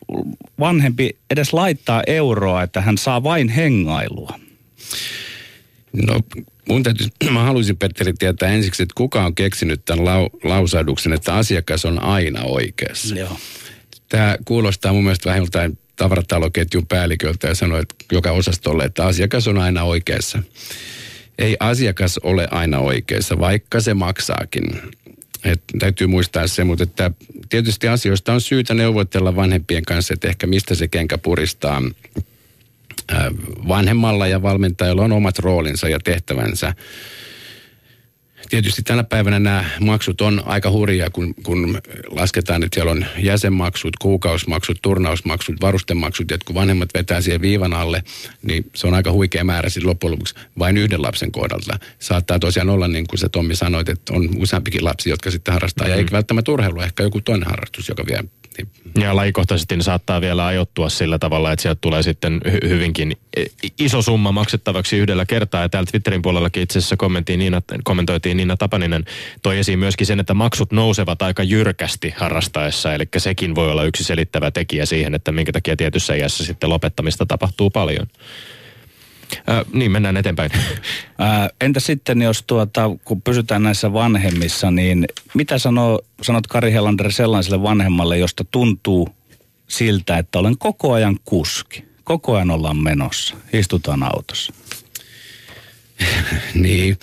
[0.59, 4.39] vanhempi edes laittaa euroa, että hän saa vain hengailua?
[6.07, 6.19] No
[6.69, 11.35] mun täytyy, mä haluaisin Petteri tietää ensiksi, että kuka on keksinyt tämän lau, lausahduksen, että
[11.35, 13.15] asiakas on aina oikeassa.
[13.15, 13.37] Joo.
[14.09, 19.47] Tämä kuulostaa mun mielestä vähän joltain tavarataloketjun päälliköltä ja sanoi, että joka osastolle, että asiakas
[19.47, 20.43] on aina oikeassa.
[21.37, 24.81] Ei asiakas ole aina oikeassa, vaikka se maksaakin.
[25.43, 27.11] Et täytyy muistaa se, mutta että
[27.49, 31.81] tietysti asioista on syytä neuvotella vanhempien kanssa, että ehkä mistä se kenkä puristaa.
[33.67, 36.73] Vanhemmalla ja valmentajalla on omat roolinsa ja tehtävänsä
[38.49, 43.93] Tietysti tänä päivänä nämä maksut on aika hurjia, kun, kun lasketaan, että siellä on jäsenmaksut,
[44.01, 48.03] kuukausmaksut, turnausmaksut, varustemaksut, että kun vanhemmat vetää siihen viivan alle,
[48.43, 51.79] niin se on aika huikea määrä sitten loppujen lopuksi vain yhden lapsen kohdalta.
[51.99, 55.85] Saattaa tosiaan olla niin kuin se Tommi sanoi, että on useampikin lapsi, jotka sitten harrastaa,
[55.85, 55.93] mm-hmm.
[55.93, 58.23] ja eikä välttämättä urheilu, ehkä joku toinen harrastus, joka vie
[58.57, 58.67] niin.
[58.99, 63.17] Ja lajikohtaisesti ne saattaa vielä ajoittua sillä tavalla, että sieltä tulee sitten hy- hyvinkin
[63.79, 65.61] iso summa maksettavaksi yhdellä kertaa.
[65.61, 66.95] Ja täällä Twitterin puolellakin itse asiassa
[67.37, 69.05] Niina, kommentoitiin Niina Tapaninen,
[69.41, 72.93] toi esiin myöskin sen, että maksut nousevat aika jyrkästi harrastaessa.
[72.93, 77.25] Eli sekin voi olla yksi selittävä tekijä siihen, että minkä takia tietyssä iässä sitten lopettamista
[77.25, 78.07] tapahtuu paljon.
[79.49, 80.51] Äh, niin, mennään eteenpäin.
[80.53, 87.11] Äh, entä sitten, jos tuota, kun pysytään näissä vanhemmissa, niin mitä sanoo, sanot Kari Helander
[87.11, 89.09] sellaiselle vanhemmalle, josta tuntuu
[89.69, 91.85] siltä, että olen koko ajan kuski?
[92.03, 94.53] Koko ajan ollaan menossa, istutaan autossa.
[96.53, 96.97] niin.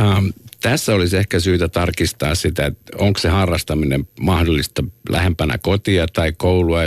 [0.00, 6.32] Um, tässä olisi ehkä syytä tarkistaa sitä, että onko se harrastaminen mahdollista lähempänä kotia tai
[6.32, 6.80] koulua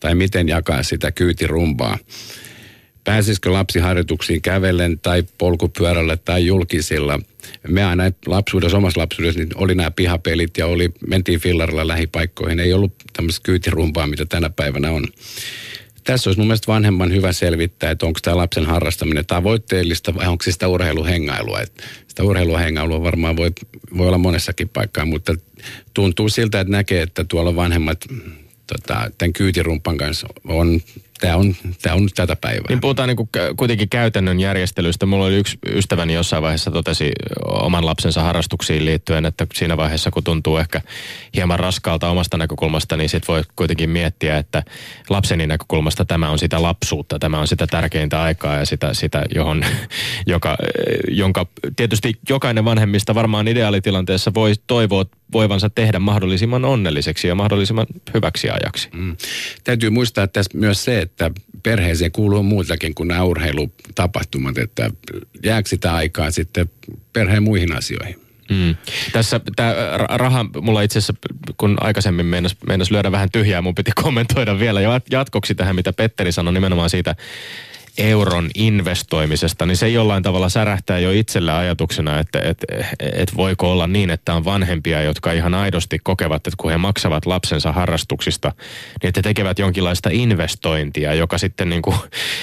[0.00, 1.98] tai miten jakaa sitä kyytirumpaa
[3.04, 7.20] pääsisikö lapsi harjoituksiin kävellen tai polkupyörällä tai julkisilla.
[7.68, 12.60] Me aina lapsuudessa, omassa lapsuudessa, niin oli nämä pihapelit ja oli, mentiin fillarilla lähipaikkoihin.
[12.60, 15.06] Ei ollut tämmöistä kyytirumpaa, mitä tänä päivänä on.
[16.04, 20.44] Tässä olisi mun mielestä vanhemman hyvä selvittää, että onko tämä lapsen harrastaminen tavoitteellista vai onko
[20.44, 21.60] se sitä urheiluhengailua.
[21.60, 23.50] Et sitä urheiluhengailua varmaan voi,
[23.98, 25.34] voi olla monessakin paikkaa, mutta
[25.94, 28.04] tuntuu siltä, että näkee, että tuolla vanhemmat
[28.66, 30.80] tota, tämän kyytirumpan kanssa on
[31.22, 32.66] tämä on, tämä on tätä päivää.
[32.68, 35.06] Niin puhutaan niin kuin kuitenkin käytännön järjestelystä.
[35.06, 37.12] Mulla oli yksi ystäväni jossain vaiheessa totesi
[37.46, 40.80] oman lapsensa harrastuksiin liittyen, että siinä vaiheessa kun tuntuu ehkä
[41.36, 44.62] hieman raskaalta omasta näkökulmasta, niin sit voi kuitenkin miettiä, että
[45.08, 49.64] lapseni näkökulmasta tämä on sitä lapsuutta, tämä on sitä tärkeintä aikaa ja sitä, sitä johon,
[50.26, 50.56] joka,
[51.08, 51.46] jonka
[51.76, 58.88] tietysti jokainen vanhemmista varmaan ideaalitilanteessa voi toivoa voivansa tehdä mahdollisimman onnelliseksi ja mahdollisimman hyväksi ajaksi.
[58.92, 59.16] Mm.
[59.64, 61.30] Täytyy muistaa tässä myös se, että
[61.62, 64.90] perheeseen kuuluu muutakin kuin nämä urheilutapahtumat, että
[65.44, 66.70] jääkö sitä aikaa sitten
[67.12, 68.22] perheen muihin asioihin.
[68.50, 68.76] Mm.
[69.12, 69.74] Tässä tämä
[70.08, 71.14] raha, mulla itse asiassa,
[71.56, 74.80] kun aikaisemmin meinas, meinas lyödä vähän tyhjää, mun piti kommentoida vielä
[75.10, 77.16] jatkoksi tähän, mitä Petteri sanoi nimenomaan siitä
[77.98, 82.64] euron investoimisesta, niin se jollain tavalla särähtää jo itsellä ajatuksena, että et,
[83.12, 87.26] et voiko olla niin, että on vanhempia, jotka ihan aidosti kokevat, että kun he maksavat
[87.26, 88.52] lapsensa harrastuksista,
[89.02, 91.96] niin että tekevät jonkinlaista investointia, joka sitten niin kuin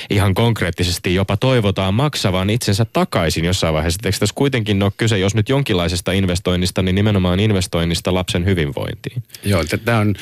[0.09, 3.99] ihan konkreettisesti jopa toivotaan maksavan itsensä takaisin jossain vaiheessa.
[4.05, 9.23] Eikö tässä kuitenkin ole kyse, jos nyt jonkinlaisesta investoinnista, niin nimenomaan investoinnista lapsen hyvinvointiin?
[9.43, 10.15] Joo, tämä on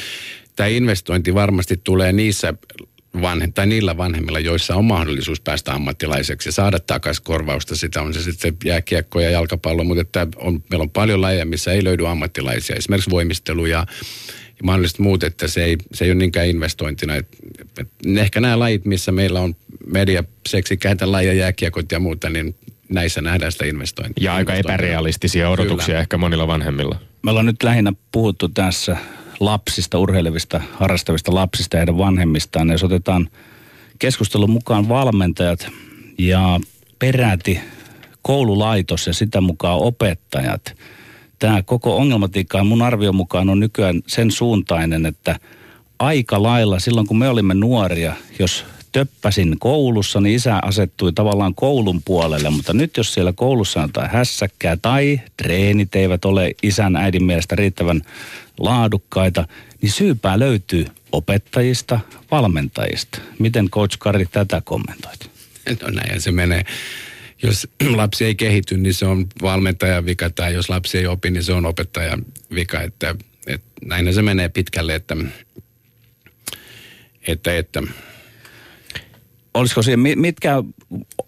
[0.55, 2.53] tämä investointi varmasti tulee niissä
[3.21, 7.75] vanhe, tai niillä vanhemmilla, joissa on mahdollisuus päästä ammattilaiseksi ja saada takaisin korvausta.
[7.75, 11.71] Sitä on se sitten jääkiekko ja jalkapallo, mutta että on, meillä on paljon lajeja, missä
[11.71, 12.75] ei löydy ammattilaisia.
[12.75, 13.85] Esimerkiksi voimistelu ja,
[14.47, 17.15] ja mahdollisesti muut, että se ei, se ei ole niinkään investointina.
[17.15, 17.27] Et,
[17.79, 17.87] et,
[18.17, 19.55] ehkä nämä lajit, missä meillä on
[19.85, 22.55] media, seksikkäitä lajeja, jääkiekot ja muuta, niin
[22.89, 24.25] näissä nähdään sitä investointia.
[24.25, 25.99] Ja aika epärealistisia odotuksia Kyllä.
[25.99, 26.99] ehkä monilla vanhemmilla.
[27.23, 28.97] Me ollaan nyt lähinnä puhuttu tässä
[29.39, 32.69] lapsista, urheilevista, harrastavista lapsista ja heidän vanhemmistaan.
[32.69, 33.29] Jos otetaan
[33.99, 35.67] keskustelun mukaan valmentajat
[36.17, 36.59] ja
[36.99, 37.59] peräti
[38.21, 40.75] koululaitos ja sitä mukaan opettajat.
[41.39, 45.39] Tämä koko ongelmatiikka mun arvion mukaan on nykyään sen suuntainen, että
[45.99, 52.01] aika lailla silloin kun me olimme nuoria, jos töppäsin koulussa, niin isä asettui tavallaan koulun
[52.05, 52.49] puolelle.
[52.49, 57.55] Mutta nyt jos siellä koulussa on jotain hässäkkää tai treenit eivät ole isän äidin mielestä
[57.55, 58.01] riittävän
[58.59, 59.47] laadukkaita,
[59.81, 61.99] niin syypää löytyy opettajista,
[62.31, 63.19] valmentajista.
[63.39, 65.31] Miten coach Kari tätä kommentoit?
[65.81, 66.63] No näin se menee.
[67.43, 71.43] Jos lapsi ei kehity, niin se on valmentajan vika, tai jos lapsi ei opi, niin
[71.43, 72.81] se on opettajan vika.
[72.81, 73.15] Että,
[73.47, 75.15] että näin se menee pitkälle, että,
[77.27, 77.83] että, että
[79.57, 80.63] olisiko siihen, mitkä,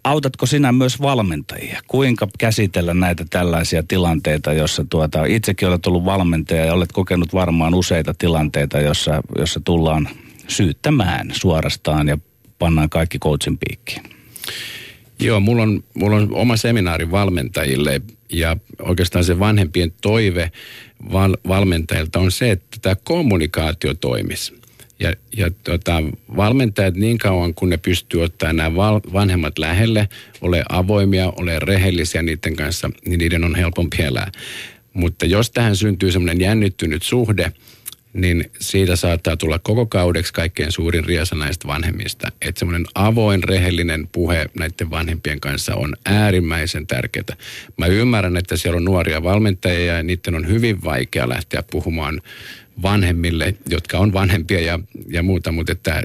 [0.04, 1.80] autatko sinä myös valmentajia?
[1.88, 7.74] Kuinka käsitellä näitä tällaisia tilanteita, jossa tuota, itsekin olet ollut valmentaja ja olet kokenut varmaan
[7.74, 10.08] useita tilanteita, jossa, jossa tullaan
[10.48, 12.18] syyttämään suorastaan ja
[12.58, 14.02] pannaan kaikki coachin piikkiin?
[15.20, 18.02] Joo, mulla on, mulla on oma seminaari valmentajille
[18.32, 20.52] ja oikeastaan se vanhempien toive
[21.12, 24.59] val, valmentajilta on se, että tämä kommunikaatio toimisi.
[25.00, 26.02] Ja, ja tota,
[26.36, 30.08] valmentajat niin kauan, kun ne pystyy ottaa nämä val, vanhemmat lähelle,
[30.40, 34.30] ole avoimia, ole rehellisiä niiden kanssa, niin niiden on helpompi elää.
[34.92, 37.52] Mutta jos tähän syntyy semmoinen jännittynyt suhde,
[38.12, 42.28] niin siitä saattaa tulla koko kaudeksi kaikkein suurin riesa näistä vanhemmista.
[42.42, 47.36] Että semmoinen avoin, rehellinen puhe näiden vanhempien kanssa on äärimmäisen tärkeää.
[47.76, 52.22] Mä ymmärrän, että siellä on nuoria valmentajia ja niiden on hyvin vaikea lähteä puhumaan
[52.82, 54.78] vanhemmille, jotka on vanhempia ja,
[55.08, 56.02] ja muuta, mutta että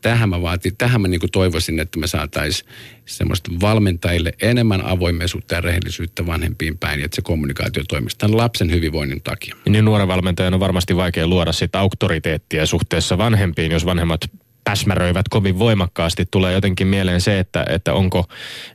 [0.00, 2.70] tähän mä vaatin, tähän mä niin toivoisin, että me saataisiin
[3.06, 9.22] semmoista valmentajille enemmän avoimuutta ja rehellisyyttä vanhempiin päin, että se kommunikaatio toimisi tämän lapsen hyvinvoinnin
[9.22, 9.56] takia.
[9.68, 14.20] Niin nuoren valmentajan on varmasti vaikea luoda sitä auktoriteettia suhteessa vanhempiin, jos vanhemmat
[14.64, 16.26] täsmäröivät kovin voimakkaasti.
[16.30, 18.24] Tulee jotenkin mieleen se, että, että onko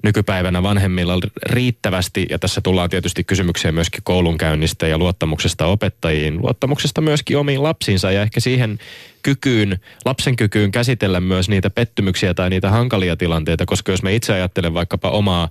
[0.03, 7.37] nykypäivänä vanhemmilla riittävästi, ja tässä tullaan tietysti kysymykseen myöskin koulunkäynnistä ja luottamuksesta opettajiin, luottamuksesta myöskin
[7.37, 8.79] omiin lapsiinsa ja ehkä siihen
[9.23, 14.33] kykyyn, lapsen kykyyn käsitellä myös niitä pettymyksiä tai niitä hankalia tilanteita, koska jos me itse
[14.33, 15.49] ajattelen vaikkapa omaa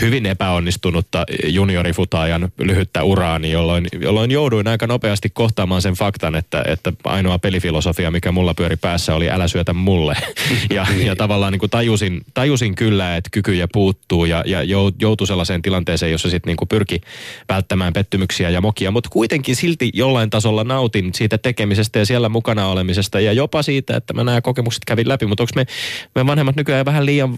[0.00, 6.92] hyvin epäonnistunutta juniorifutaajan lyhyttä uraani, jolloin, jolloin jouduin aika nopeasti kohtaamaan sen faktan, että, että
[7.04, 10.16] ainoa pelifilosofia, mikä mulla pyöri päässä, oli älä syötä mulle.
[10.76, 14.62] ja, ja tavallaan niin kuin tajusin, tajusin kyllä, että kykyjä puuttuu ja, ja
[15.00, 17.00] joutui sellaiseen tilanteeseen, jossa sitten niin pyrki
[17.48, 22.66] välttämään pettymyksiä ja mokia, mutta kuitenkin silti jollain tasolla nautin siitä tekemisestä ja siellä mukana
[22.66, 25.26] olemisesta kokemuksesta ja jopa siitä, että mä nämä kokemukset kävin läpi.
[25.26, 25.66] Mutta onko me,
[26.14, 27.36] me vanhemmat nykyään vähän liian,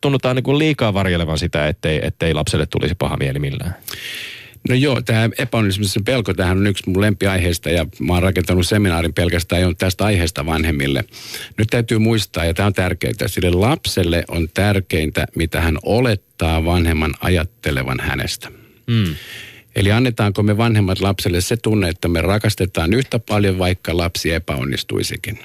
[0.00, 3.74] tunnutaan niin kuin liikaa varjelevan sitä, ettei, ettei lapselle tulisi paha mieli millään?
[4.68, 9.14] No joo, tämä epäonnistumisen pelko, tähän on yksi mun lempiaiheista ja mä oon rakentanut seminaarin
[9.14, 11.04] pelkästään jo tästä aiheesta vanhemmille.
[11.58, 17.14] Nyt täytyy muistaa, ja tämä on tärkeää, sille lapselle on tärkeintä, mitä hän olettaa vanhemman
[17.20, 18.48] ajattelevan hänestä.
[18.86, 19.14] Mm.
[19.74, 25.38] Eli annetaanko me vanhemmat lapselle se tunne, että me rakastetaan yhtä paljon, vaikka lapsi epäonnistuisikin.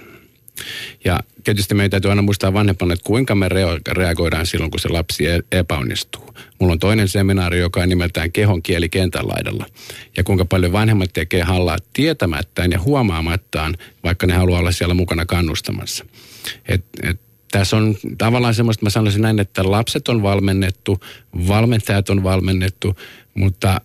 [1.06, 3.50] Ja tietysti meidän täytyy aina muistaa vanhempana, että kuinka me
[3.88, 6.36] reagoidaan silloin, kun se lapsi e- epäonnistuu.
[6.60, 9.66] Mulla on toinen seminaari, joka on nimeltään kehon kieli kentän laidalla.
[10.18, 15.26] Ja kuinka paljon vanhemmat tekee hallaa tietämättään ja huomaamattaan, vaikka ne haluaa olla siellä mukana
[15.26, 16.06] kannustamassa.
[16.68, 17.20] Et, et,
[17.52, 21.00] tässä on tavallaan semmoista, mä sanoisin näin, että lapset on valmennettu,
[21.48, 22.96] valmentajat on valmennettu,
[23.34, 23.82] mutta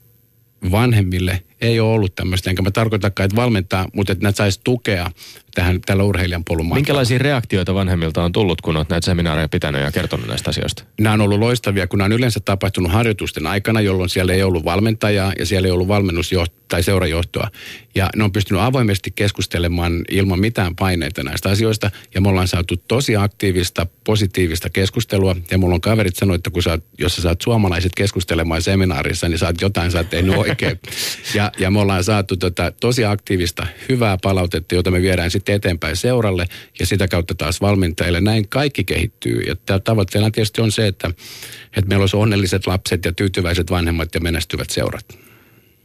[0.71, 5.11] vanhemmille ei ole ollut tämmöistä, enkä mä tarkoitakaan, että valmentaa, mutta että näitä saisi tukea
[5.55, 9.93] tähän, tällä urheilijan polun Minkälaisia reaktioita vanhemmilta on tullut, kun olet näitä seminaareja pitänyt ja
[9.93, 10.85] kertonut näistä asioista?
[11.01, 14.65] Nämä on ollut loistavia, kun nämä on yleensä tapahtunut harjoitusten aikana, jolloin siellä ei ollut
[14.65, 17.49] valmentajaa ja siellä ei ollut valmennusjohtoa tai seurajohtoa.
[17.95, 21.91] Ja ne on pystynyt avoimesti keskustelemaan ilman mitään paineita näistä asioista.
[22.15, 25.37] Ja me ollaan saatu tosi aktiivista, positiivista keskustelua.
[25.51, 29.39] Ja mulla on kaverit sanonut, että kun sä, jos sä saat suomalaiset keskustelemaan seminaarissa, niin
[29.39, 30.81] saat jotain, sä oot tehnyt oikein.
[31.35, 35.97] Ja, ja me ollaan saatu tota, tosi aktiivista, hyvää palautetta, jota me viedään sitten eteenpäin
[35.97, 36.47] seuralle
[36.81, 38.21] ja sitä kautta taas valmentajille.
[38.21, 39.41] Näin kaikki kehittyy.
[39.41, 41.09] Ja tavoitteena tietysti on se, että,
[41.65, 45.19] että meillä olisi onnelliset lapset ja tyytyväiset vanhemmat ja menestyvät seurat.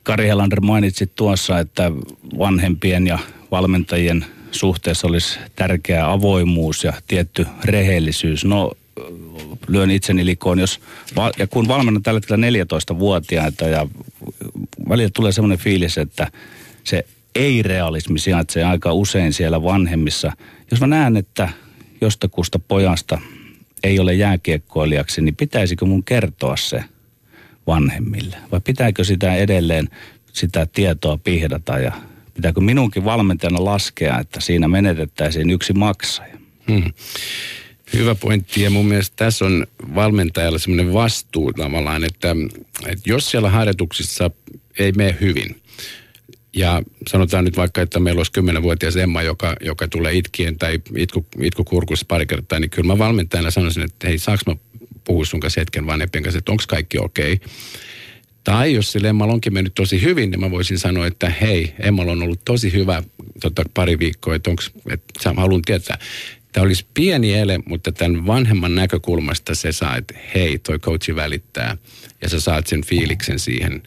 [0.03, 1.91] Kari Helander mainitsit tuossa, että
[2.37, 3.19] vanhempien ja
[3.51, 8.45] valmentajien suhteessa olisi tärkeä avoimuus ja tietty rehellisyys.
[8.45, 8.71] No
[9.67, 10.79] lyön itseni likoon, jos,
[11.37, 13.87] ja kun valmennan tällä hetkellä 14-vuotiaita ja
[14.89, 16.31] välillä tulee semmoinen fiilis, että
[16.83, 17.05] se
[17.35, 20.31] ei-realismi sijaitsee aika usein siellä vanhemmissa.
[20.71, 21.49] Jos mä näen, että
[22.01, 23.19] jostakusta pojasta
[23.83, 26.83] ei ole jääkiekkoilijaksi, niin pitäisikö mun kertoa se
[27.67, 28.37] vanhemmille?
[28.51, 29.89] Vai pitääkö sitä edelleen
[30.33, 31.91] sitä tietoa pihdata ja
[32.33, 36.37] pitääkö minunkin valmentajana laskea, että siinä menetettäisiin yksi maksaja?
[36.71, 36.93] Hmm.
[37.93, 42.35] Hyvä pointti ja mun mielestä tässä on valmentajalla semmoinen vastuu tavallaan, että,
[42.87, 44.31] että jos siellä harjoituksissa
[44.79, 45.61] ei mene hyvin,
[46.55, 51.25] ja sanotaan nyt vaikka, että meillä olisi kymmenenvuotias Emma, joka, joka tulee itkien tai itku,
[51.41, 54.55] itku kurkussa pari kertaa, niin kyllä mä valmentajana sanoisin, että hei, saaks mä
[55.03, 57.33] puhua sun kanssa hetken vanhempien kanssa, että onko kaikki okei.
[57.33, 57.47] Okay?
[58.43, 62.11] Tai jos sille Emmalla onkin mennyt tosi hyvin, niin mä voisin sanoa, että hei, Emmalla
[62.11, 63.03] on ollut tosi hyvä
[63.41, 65.97] tota, pari viikkoa, että, onks, että haluan tietää.
[66.51, 71.77] Tämä olisi pieni ele, mutta tämän vanhemman näkökulmasta se saa, että hei, toi coachi välittää
[72.21, 73.83] ja sä saat sen fiiliksen siihen.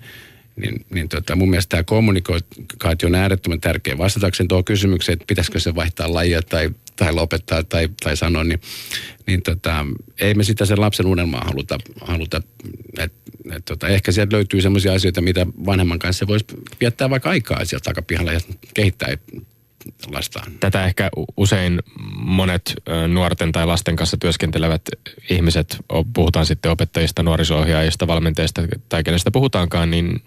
[0.59, 3.99] Niin, niin tota, mun mielestä tämä kommunikaatio on äärettömän tärkeä.
[3.99, 8.61] Vastatakseni tuohon kysymykseen, että pitäisikö se vaihtaa lajia tai, tai lopettaa tai, tai sanoa, niin,
[9.27, 9.87] niin tota,
[10.21, 12.43] ei me sitä sen lapsen unelmaa haluta, haluta
[12.99, 13.13] et,
[13.57, 16.45] et, tota, ehkä sieltä löytyy sellaisia asioita, mitä vanhemman kanssa voisi
[16.81, 18.41] viettää vaikka aikaa sieltä takapihalla ja
[18.75, 19.09] kehittää
[20.11, 20.53] lastaan.
[20.61, 21.83] Tätä ehkä usein
[22.15, 22.75] monet
[23.09, 24.83] nuorten tai lasten kanssa työskentelevät
[25.31, 25.79] ihmiset,
[26.15, 30.23] puhutaan sitten opettajista, nuoriso-ohjaajista, valmentajista tai kenestä puhutaankaan, niin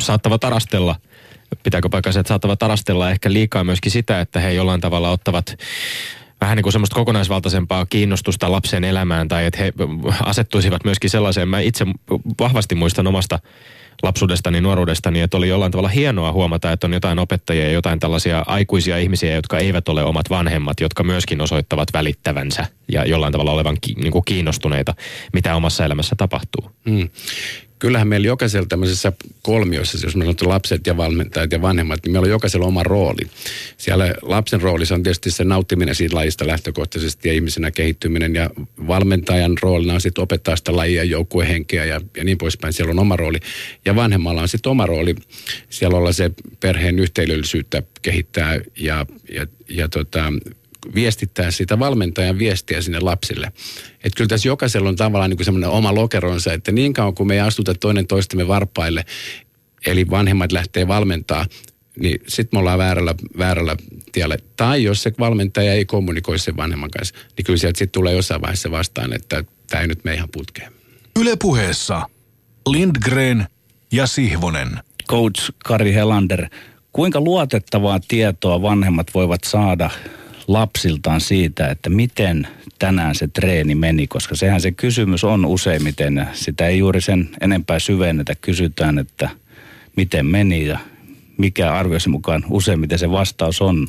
[0.00, 0.96] saattavat arastella
[1.62, 5.58] pitääkö paikkansa, että saattavat tarastella ehkä liikaa myöskin sitä, että he jollain tavalla ottavat
[6.40, 9.72] vähän niin kuin semmoista kokonaisvaltaisempaa kiinnostusta lapsen elämään tai että he
[10.24, 11.48] asettuisivat myöskin sellaiseen.
[11.48, 11.86] Mä itse
[12.40, 13.38] vahvasti muistan omasta
[14.02, 18.44] lapsuudestani, nuoruudestani, että oli jollain tavalla hienoa huomata, että on jotain opettajia ja jotain tällaisia
[18.46, 23.76] aikuisia ihmisiä, jotka eivät ole omat vanhemmat, jotka myöskin osoittavat välittävänsä ja jollain tavalla olevan
[23.96, 24.94] niin kiinnostuneita,
[25.32, 26.70] mitä omassa elämässä tapahtuu.
[26.84, 27.08] Mm
[27.78, 29.12] kyllähän meillä jokaisella tämmöisessä
[29.42, 33.22] kolmiossa, jos me sanotaan lapset ja valmentajat ja vanhemmat, niin meillä on jokaisella oma rooli.
[33.76, 38.50] Siellä lapsen roolissa on tietysti se nauttiminen siitä lajista lähtökohtaisesti ja ihmisenä kehittyminen ja
[38.86, 42.72] valmentajan roolina on sitten opettaa sitä lajia, joukkuehenkeä ja, ja niin poispäin.
[42.72, 43.38] Siellä on oma rooli.
[43.84, 45.14] Ja vanhemmalla on sitten oma rooli
[45.68, 50.32] siellä olla se perheen yhteisöllisyyttä kehittää ja, ja, ja tota,
[50.94, 53.52] viestittää sitä valmentajan viestiä sinne lapsille.
[54.04, 57.34] Että kyllä tässä jokaisella on tavallaan niin semmoinen oma lokeronsa, että niin kauan kuin me
[57.34, 59.04] ei astuta toinen toistemme varpaille,
[59.86, 61.46] eli vanhemmat lähtee valmentaa,
[62.00, 63.76] niin sitten me ollaan väärällä, väärällä
[64.12, 64.36] tiellä.
[64.56, 68.40] Tai jos se valmentaja ei kommunikoi sen vanhemman kanssa, niin kyllä sieltä sitten tulee jossain
[68.40, 70.72] vaiheessa vastaan, että tämä ei nyt me ihan putkeen.
[71.20, 72.02] Ylepuheessa
[72.68, 73.46] Lindgren
[73.92, 74.78] ja Sihvonen.
[75.08, 76.46] Coach Kari Helander,
[76.92, 79.90] kuinka luotettavaa tietoa vanhemmat voivat saada
[80.48, 86.66] lapsiltaan siitä, että miten tänään se treeni meni, koska sehän se kysymys on useimmiten, sitä
[86.66, 89.30] ei juuri sen enempää syvennetä, kysytään, että
[89.96, 90.78] miten meni ja
[91.38, 93.88] mikä arvioisi mukaan useimmiten se vastaus on.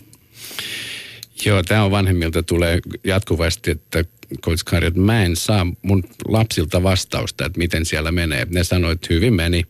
[1.45, 4.03] Joo, tämä on vanhemmilta tulee jatkuvasti, että
[4.41, 8.47] Coach että mä en saa mun lapsilta vastausta, että miten siellä menee.
[8.49, 9.63] Ne sanoivat, että hyvin meni.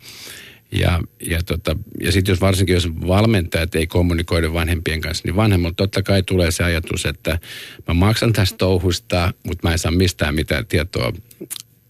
[0.71, 5.73] Ja, ja, tota, ja sitten jos varsinkin jos valmentajat ei kommunikoida vanhempien kanssa, niin vanhemmalla
[5.77, 7.39] totta kai tulee se ajatus, että
[7.87, 11.13] mä maksan tästä touhusta, mutta mä en saa mistään mitään tietoa,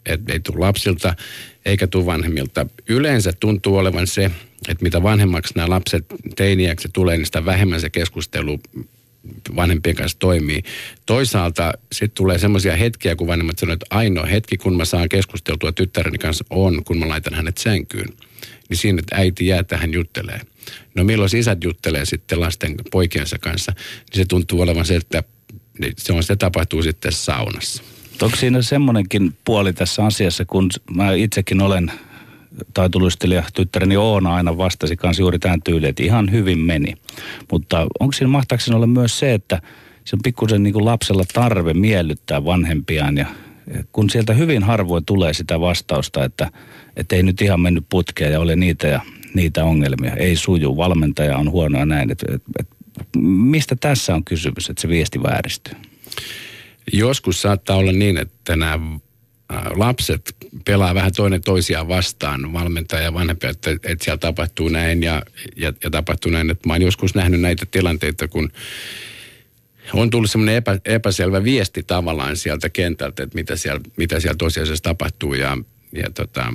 [0.06, 1.16] että ei tule lapsilta
[1.66, 2.66] eikä tule vanhemmilta.
[2.90, 4.32] Yleensä tuntuu olevan se,
[4.68, 6.06] että mitä vanhemmaksi nämä lapset
[6.36, 8.60] teiniäksi tulee, niin sitä vähemmän se keskustelu
[9.56, 10.64] vanhempien kanssa toimii.
[11.06, 15.72] Toisaalta sitten tulee semmoisia hetkiä, kun vanhemmat sanoo, että ainoa hetki, kun mä saan keskusteltua
[15.72, 18.08] tyttäreni kanssa on, kun mä laitan hänet sänkyyn
[18.70, 20.42] niin siinä, että äiti jää tähän juttelee.
[20.96, 25.24] No milloin isät juttelee sitten lasten poikiensa kanssa, niin se tuntuu olevan se, että
[25.80, 27.84] niin se, on, se tapahtuu sitten saunassa.
[28.22, 31.92] Onko siinä semmoinenkin puoli tässä asiassa, kun mä itsekin olen
[32.74, 36.94] taitoluistelija tyttäreni Oona aina vastasi kanssa juuri tähän tyyliin, että ihan hyvin meni.
[37.52, 39.62] Mutta onko siinä mahtaakseni olla myös se, että
[40.06, 43.26] se on pikkusen niin kuin lapsella tarve miellyttää vanhempiaan ja
[43.92, 46.52] kun sieltä hyvin harvoin tulee sitä vastausta, että,
[46.98, 49.02] että ei nyt ihan mennyt putkeen ja ole niitä ja
[49.34, 52.12] niitä ongelmia, ei suju, valmentaja on huono ja näin.
[52.12, 52.68] Et, et, et,
[53.24, 55.74] mistä tässä on kysymys, että se viesti vääristyy?
[56.94, 59.00] Joskus saattaa olla niin, että nämä
[59.76, 60.36] lapset
[60.66, 65.24] pelaa vähän toinen toisiaan vastaan, valmentaja ja vanhempi, että, että siellä tapahtuu näin ja,
[65.56, 66.50] ja, ja tapahtuu näin.
[66.50, 68.52] Että mä oon joskus nähnyt näitä tilanteita, kun
[69.94, 74.84] on tullut semmoinen epä, epäselvä viesti tavallaan sieltä kentältä, että mitä siellä, mitä siellä tosiasiassa
[74.84, 75.34] tapahtuu.
[75.34, 75.58] Ja,
[75.94, 76.54] ja tota,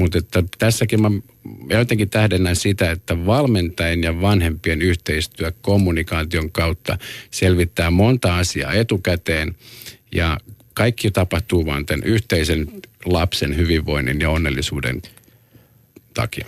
[0.00, 1.10] mutta että tässäkin mä
[1.68, 6.98] jotenkin tähdennän sitä, että valmentajien ja vanhempien yhteistyö kommunikaation kautta
[7.30, 9.54] selvittää monta asiaa etukäteen
[10.14, 10.38] ja
[10.74, 12.68] kaikki tapahtuu vain tämän yhteisen
[13.04, 15.02] lapsen hyvinvoinnin ja onnellisuuden
[16.20, 16.46] takia.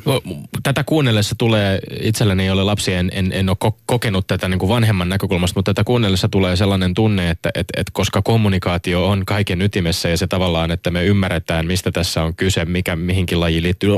[0.63, 4.69] Tätä kuunnellessa tulee, itselleni ei ole lapsia, en, en, en ole kokenut tätä niin kuin
[4.69, 9.63] vanhemman näkökulmasta, mutta tätä kuunnellessa tulee sellainen tunne, että et, et koska kommunikaatio on kaiken
[9.63, 13.91] ytimessä ja se tavallaan, että me ymmärretään, mistä tässä on kyse, mikä mihinkin lajiin liittyy.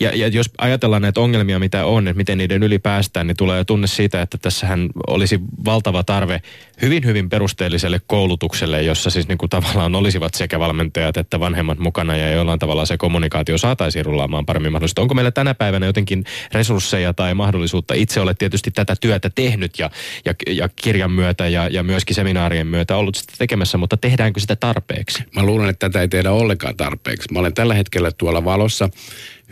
[0.00, 3.64] Ja, ja jos ajatellaan näitä ongelmia, mitä on, että miten niiden yli päästään, niin tulee
[3.64, 6.42] tunne siitä, että tässähän olisi valtava tarve
[6.82, 12.16] hyvin, hyvin perusteelliselle koulutukselle, jossa siis niin kuin tavallaan olisivat sekä valmentajat että vanhemmat mukana
[12.16, 15.02] ja jollain tavalla se kommunikaatio saataisiin rullaamaan paremmin mahdollista.
[15.02, 17.94] Onko meillä tänä päivänä jotenkin resursseja tai mahdollisuutta?
[17.94, 19.90] Itse olet tietysti tätä työtä tehnyt ja,
[20.24, 24.56] ja, ja kirjan myötä ja, ja myöskin seminaarien myötä ollut sitä tekemässä, mutta tehdäänkö sitä
[24.56, 25.22] tarpeeksi?
[25.36, 27.32] Mä luulen, että tätä ei tehdä ollenkaan tarpeeksi.
[27.32, 28.88] Mä olen tällä hetkellä tuolla valossa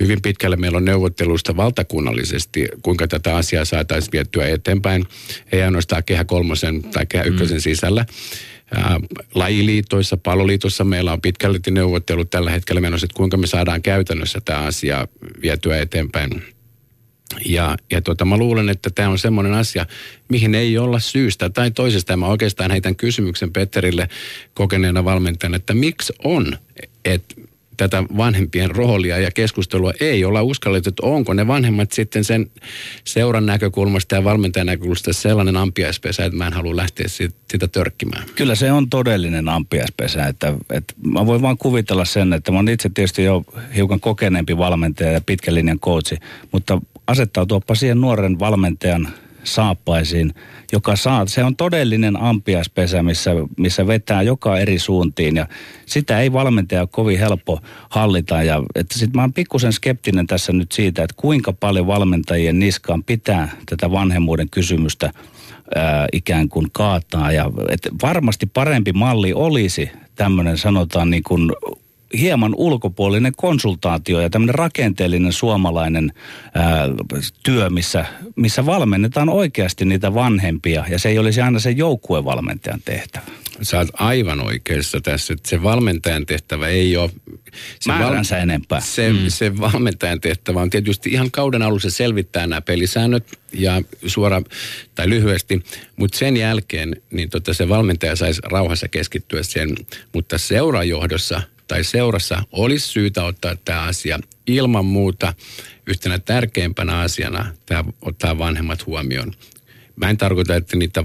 [0.01, 5.07] hyvin pitkälle meillä on neuvottelusta valtakunnallisesti, kuinka tätä asiaa saataisiin viettyä eteenpäin.
[5.53, 7.61] Ei ainoastaan kehä kolmosen tai kehä ykkösen mm.
[7.61, 8.07] sisällä.
[8.74, 9.01] Ää,
[9.34, 14.59] lajiliitoissa, paloliitossa meillä on pitkälti neuvottelut tällä hetkellä menossa, että kuinka me saadaan käytännössä tämä
[14.59, 15.09] asia
[15.42, 16.42] vietyä eteenpäin
[17.44, 19.86] ja, ja tota, mä luulen, että tämä on semmoinen asia,
[20.28, 22.16] mihin ei olla syystä tai toisesta.
[22.16, 24.09] Mä oikeastaan heitän kysymyksen Petterille
[24.55, 26.59] kokeneena valmentajana, että miksi on,
[27.05, 27.34] että
[27.79, 32.51] tätä vanhempien roolia ja keskustelua ei olla uskallettu, että onko ne vanhemmat sitten sen
[33.05, 38.22] seuran näkökulmasta ja valmentajan näkökulmasta sellainen ampiaispesä, että mä en halua lähteä sitä törkkimään.
[38.35, 42.68] Kyllä se on todellinen ampiaispesä, että, että mä voin vaan kuvitella sen, että mä oon
[42.68, 46.16] itse tietysti jo hiukan kokeneempi valmentaja ja pitkän linjan coachi,
[46.53, 49.09] mutta asettautuapa siihen nuoren valmentajan
[49.45, 50.34] saappaisiin,
[50.72, 55.36] joka saa, se on todellinen ampiaspesä, missä, missä vetää joka eri suuntiin.
[55.36, 55.47] Ja
[55.86, 58.43] sitä ei valmentaja ole kovin helppo hallita.
[58.43, 63.05] Ja että sit mä oon pikkusen skeptinen tässä nyt siitä, että kuinka paljon valmentajien niskaan
[63.05, 65.11] pitää tätä vanhemmuuden kysymystä
[65.74, 67.32] ää, ikään kuin kaataa.
[67.32, 71.53] Ja että varmasti parempi malli olisi tämmöinen sanotaan niin kuin
[72.18, 76.12] hieman ulkopuolinen konsultaatio ja tämmöinen rakenteellinen suomalainen
[76.54, 76.88] ää,
[77.42, 78.04] työ, missä,
[78.36, 83.24] missä valmennetaan oikeasti niitä vanhempia ja se ei olisi aina se joukkuevalmentajan tehtävä.
[83.62, 87.11] Sä oot aivan oikeassa tässä, että se valmentajan tehtävä ei ole...
[87.80, 88.80] Se Määränsä val- enempää.
[88.80, 89.18] Se, mm.
[89.28, 94.42] se valmentajan tehtävä on tietysti ihan kauden alussa selvittää nämä pelisäännöt ja suora
[94.94, 95.62] tai lyhyesti,
[95.96, 99.76] mutta sen jälkeen niin tota, se valmentaja saisi rauhassa keskittyä sen,
[100.12, 105.35] mutta seurajohdossa– tai seurassa olisi syytä ottaa tämä asia ilman muuta
[105.87, 109.33] yhtenä tärkeimpänä asiana tämä ottaa vanhemmat huomioon.
[109.97, 111.05] Mä en tarkoita, että niitä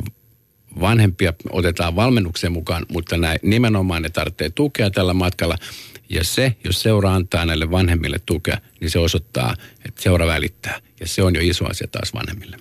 [0.79, 5.55] vanhempia otetaan valmennukseen mukaan, mutta näin, nimenomaan ne tarvitsee tukea tällä matkalla.
[6.09, 9.55] Ja se, jos seura antaa näille vanhemmille tukea, niin se osoittaa,
[9.85, 10.79] että seura välittää.
[10.99, 12.57] Ja se on jo iso asia taas vanhemmille.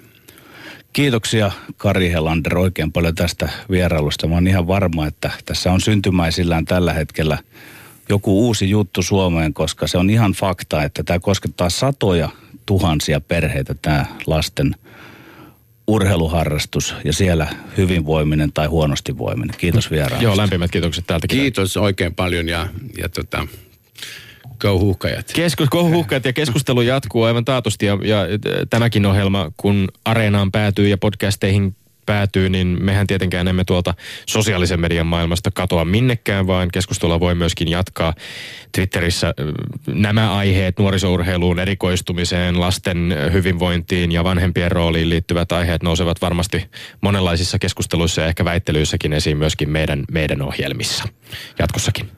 [0.93, 4.27] Kiitoksia Kari Helander oikein paljon tästä vierailusta.
[4.27, 7.39] Mä oon ihan varma, että tässä on syntymäisillään tällä hetkellä–
[8.09, 12.29] joku uusi juttu Suomeen, koska se on ihan fakta, että tämä koskettaa satoja
[12.67, 14.75] tuhansia perheitä, tämä lasten
[15.87, 17.47] urheiluharrastus ja siellä
[17.77, 19.57] hyvinvoiminen tai huonosti voiminen.
[19.59, 20.23] Kiitos vieraan.
[20.23, 21.27] Joo, lämpimät kiitokset täältä.
[21.27, 23.47] Kiitos oikein paljon ja, ja tota,
[24.59, 25.33] go huhkajat.
[25.35, 28.27] Keskus, go huhkajat ja keskustelu jatkuu aivan taatusti ja, ja
[28.71, 31.77] tämäkin ohjelma, kun areenaan päätyy ja podcasteihin
[32.07, 33.95] päätyy, niin mehän tietenkään emme tuolta
[34.27, 38.15] sosiaalisen median maailmasta katoa minnekään, vaan keskustelua voi myöskin jatkaa
[38.75, 39.35] Twitterissä
[39.87, 48.21] nämä aiheet nuorisourheiluun, erikoistumiseen, lasten hyvinvointiin ja vanhempien rooliin liittyvät aiheet nousevat varmasti monenlaisissa keskusteluissa
[48.21, 51.05] ja ehkä väittelyissäkin esiin myöskin meidän, meidän ohjelmissa
[51.59, 52.11] jatkossakin.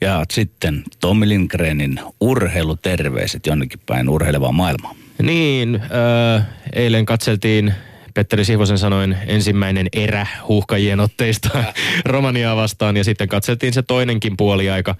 [0.00, 4.94] Ja sitten Tommi Lindgrenin urheiluterveiset jonnekin päin urheilevaa maailmaa.
[5.22, 7.74] Niin, äh, eilen katseltiin
[8.14, 11.64] Petteri Sihvosen sanoin ensimmäinen erä huuhkajien otteista
[12.04, 14.94] Romaniaa vastaan ja sitten katseltiin se toinenkin puoliaika.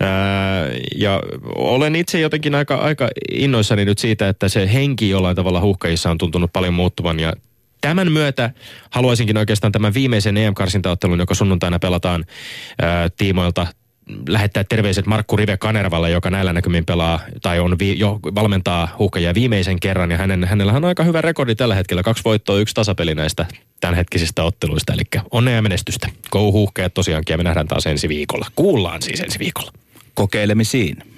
[0.00, 1.22] Ää, ja
[1.54, 6.18] olen itse jotenkin aika, aika innoissani nyt siitä, että se henki jollain tavalla huuhkajissa on
[6.18, 7.32] tuntunut paljon muuttuvan ja
[7.80, 8.50] Tämän myötä
[8.90, 12.24] haluaisinkin oikeastaan tämän viimeisen EM-karsintaottelun, joka sunnuntaina pelataan
[12.82, 13.66] ää, tiimoilta
[14.28, 19.34] lähettää terveiset Markku Rive Kanervalle, joka näillä näkymin pelaa tai on vi, jo valmentaa huuhkajia
[19.34, 20.10] viimeisen kerran.
[20.10, 22.02] Ja hänen, hänellä on aika hyvä rekordi tällä hetkellä.
[22.02, 23.46] Kaksi voittoa, yksi tasapeli näistä
[23.80, 24.92] tämänhetkisistä otteluista.
[24.92, 26.08] Eli onnea ja menestystä.
[26.34, 28.46] Huuhkajat tosiaankin ja me nähdään taas ensi viikolla.
[28.56, 29.72] Kuullaan siis ensi viikolla.
[30.14, 31.17] Kokeilemisiin.